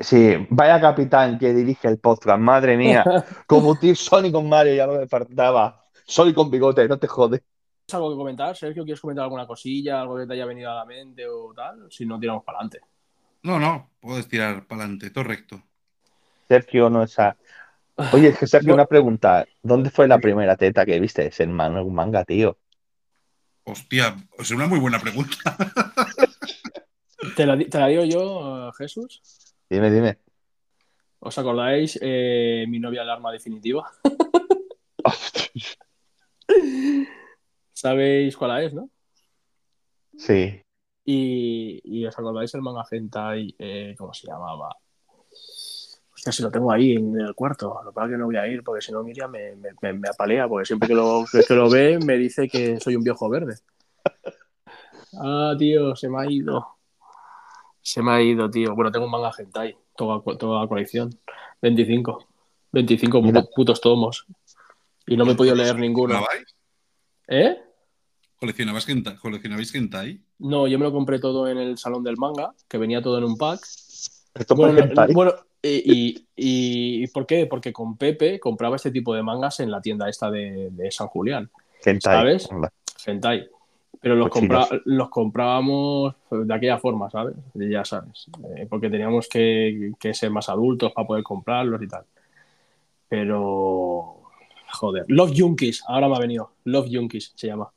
[0.00, 3.04] Sí, vaya capitán que dirige el podcast, madre mía.
[3.46, 5.84] Competir Sonic con Mario, ya no me faltaba.
[6.06, 7.40] Sonic con bigote, no te jodes.
[7.40, 8.84] ¿Tienes algo que comentar, Sergio?
[8.84, 11.86] ¿Quieres comentar alguna cosilla, algo que te haya venido a la mente o tal?
[11.90, 12.80] Si no, tiramos para adelante.
[13.42, 15.62] No, no, puedes tirar para adelante, todo recto.
[16.48, 17.36] Sergio no es a...
[18.12, 19.46] Oye, es que Sergio, una pregunta.
[19.62, 21.26] ¿Dónde fue la primera teta que viste?
[21.28, 22.58] Es en man- un manga, tío.
[23.64, 25.56] Hostia, es una muy buena pregunta.
[27.36, 29.20] ¿Te la, di- te la digo yo, eh, Jesús?
[29.70, 30.18] Dime, dime.
[31.20, 31.98] ¿Os acordáis?
[32.00, 33.90] eh, mi novia el arma definitiva.
[37.72, 38.88] ¿Sabéis cuál es, no?
[40.16, 40.62] Sí.
[41.04, 44.74] Y, y os acordáis el manga hentai, eh, ¿cómo se llamaba?
[46.14, 47.80] Hostia, si lo tengo ahí en el cuarto.
[47.84, 50.08] Lo que pasa es que no voy a ir porque si no Miriam me, me,
[50.08, 53.56] apalea porque siempre que lo, que lo ve me dice que soy un viejo verde.
[55.20, 56.77] Ah, tío, se me ha ido.
[57.88, 58.74] Se me ha ido, tío.
[58.74, 61.08] Bueno, tengo un manga hentai, toda, toda la colección.
[61.62, 62.26] 25.
[62.70, 63.40] 25 Mira.
[63.40, 64.26] pu- putos tomos.
[65.06, 66.20] Y no me he podido leer ninguno.
[67.28, 67.56] ¿Eh?
[68.38, 69.16] ¿Coleccionabais hentai?
[69.16, 70.20] ¿Coleccionabais hentai?
[70.40, 73.24] No, yo me lo compré todo en el salón del manga, que venía todo en
[73.24, 73.60] un pack.
[74.34, 75.14] Esto Bueno, hentai.
[75.14, 75.32] bueno,
[75.62, 77.46] y, y- y- ¿y por qué?
[77.46, 81.06] Porque con Pepe compraba este tipo de mangas en la tienda esta de, de San
[81.08, 81.50] Julián.
[81.82, 82.16] Hentai.
[82.18, 82.48] ¿Sabes?
[83.06, 83.48] Hentai.
[84.00, 87.34] Pero los, compra- los comprábamos de aquella forma, ¿sabes?
[87.54, 88.30] Ya sabes.
[88.56, 92.04] Eh, porque teníamos que, que ser más adultos para poder comprarlos y tal.
[93.08, 94.14] Pero.
[94.70, 95.04] Joder.
[95.08, 96.52] Love Junkies, ahora me ha venido.
[96.64, 97.70] Love Junkies se llama.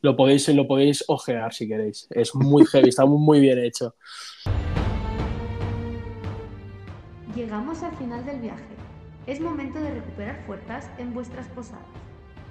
[0.00, 2.08] Lo podéis, lo podéis ojear si queréis.
[2.10, 3.94] Es muy heavy, está muy, muy bien hecho.
[7.34, 8.64] Llegamos al final del viaje.
[9.26, 11.84] Es momento de recuperar fuerzas en vuestras posadas.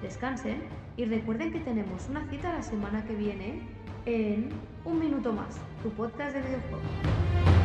[0.04, 0.62] Descansen
[0.98, 3.62] y recuerden que tenemos una cita la semana que viene
[4.06, 4.50] en
[4.84, 7.63] Un Minuto Más, tu podcast de videojuegos.